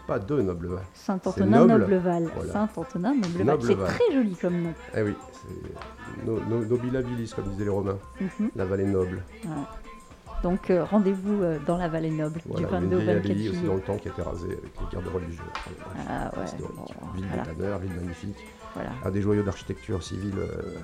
Pas 0.07 0.19
de 0.19 0.41
Nobleval. 0.43 0.81
Saint-Antonin 0.95 1.67
noble. 1.67 1.73
Nobleval. 1.83 2.31
Voilà. 2.35 2.53
Saint-Antonin 2.53 3.15
Nobleval. 3.15 3.59
C'est 3.63 3.77
très 3.77 4.13
joli 4.15 4.35
comme 4.35 4.61
nom. 4.63 4.73
Eh 4.97 5.03
oui, 5.03 5.15
c'est 5.33 6.27
no, 6.27 6.41
no- 6.49 6.65
nobilabilis, 6.65 7.33
comme 7.35 7.45
disaient 7.51 7.65
les 7.65 7.71
Romains. 7.71 7.99
Mhm. 8.21 8.51
La 8.57 8.65
vallée 8.65 8.87
noble. 8.87 9.23
Voilà. 9.45 9.69
Donc 10.43 10.71
euh, 10.71 10.85
rendez-vous 10.85 11.43
euh, 11.43 11.59
dans 11.67 11.79
la 11.79 11.89
vallée 11.89 12.11
noble 12.11 12.39
Voilà, 12.47 12.67
du 12.67 12.75
il 12.75 12.75
y 12.75 12.77
a 12.77 12.81
22 12.81 12.97
au 12.97 12.99
une 13.01 13.05
vieille 13.05 13.15
24 13.17 13.31
abbaye 13.31 13.49
aussi 13.49 13.57
juillet. 13.57 13.69
dans 13.69 13.75
le 13.77 13.81
temps 13.81 13.97
qui 13.97 14.09
a 14.09 14.11
été 14.11 14.21
rasée 14.23 14.47
avec 14.47 14.63
les 14.81 14.87
gardes 14.93 15.15
religieux. 15.15 15.43
Ah 16.09 16.31
ouais, 16.37 16.45
bon, 16.59 17.13
ville 17.15 17.25
voilà. 17.29 17.43
de 17.45 17.49
tanneurs, 17.51 17.79
ville 17.79 17.93
magnifique. 17.95 18.37
Voilà. 18.75 18.91
Un 19.07 19.11
des 19.11 19.23
joyaux 19.23 19.43
d'architecture 19.43 20.03
civile. 20.03 20.35
euh, 20.39 20.79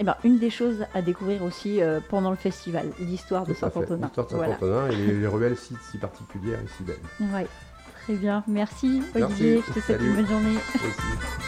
Eh 0.00 0.04
ben, 0.04 0.16
une 0.24 0.38
des 0.38 0.50
choses 0.50 0.84
à 0.94 1.02
découvrir 1.02 1.42
aussi 1.42 1.80
euh, 1.82 2.00
pendant 2.08 2.30
le 2.30 2.36
festival, 2.36 2.86
l'histoire 3.00 3.46
de. 3.46 3.54
Saint-Antonin. 3.54 4.06
L'histoire 4.06 4.26
de 4.26 4.34
Voilà. 4.34 4.54
Saint-Antonin 4.58 4.88
et 4.90 4.96
les, 4.96 5.12
les 5.20 5.26
ruelles 5.26 5.56
si, 5.56 5.74
si 5.90 5.98
particulières 5.98 6.58
et 6.60 6.68
si 6.76 6.82
belles. 6.82 7.30
Ouais. 7.32 7.46
Très 8.04 8.14
bien. 8.14 8.42
Merci 8.46 9.02
Merci. 9.14 9.22
Olivier. 9.24 9.62
Je 9.66 9.72
te 9.72 9.80
souhaite 9.80 9.98
Salut. 9.98 10.10
une 10.10 10.16
bonne 10.16 10.28
journée. 10.28 10.56
Aussi. 10.74 11.43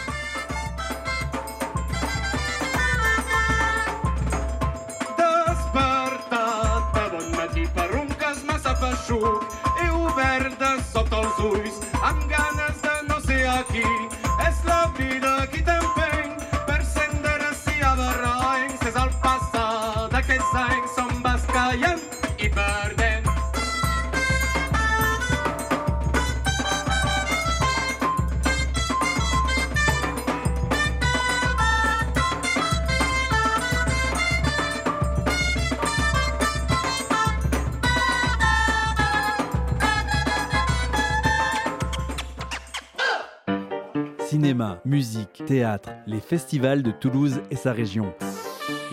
Les 46.06 46.20
festivals 46.20 46.82
de 46.82 46.90
Toulouse 46.90 47.40
et 47.50 47.56
sa 47.56 47.72
région. 47.72 48.14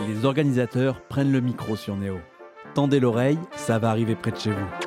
Les 0.07 0.25
organisateurs 0.25 1.01
prennent 1.01 1.31
le 1.31 1.41
micro 1.41 1.75
sur 1.75 1.95
Néo. 1.95 2.17
Tendez 2.73 2.99
l'oreille, 2.99 3.37
ça 3.55 3.77
va 3.77 3.89
arriver 3.89 4.15
près 4.15 4.31
de 4.31 4.37
chez 4.37 4.51
vous. 4.51 4.82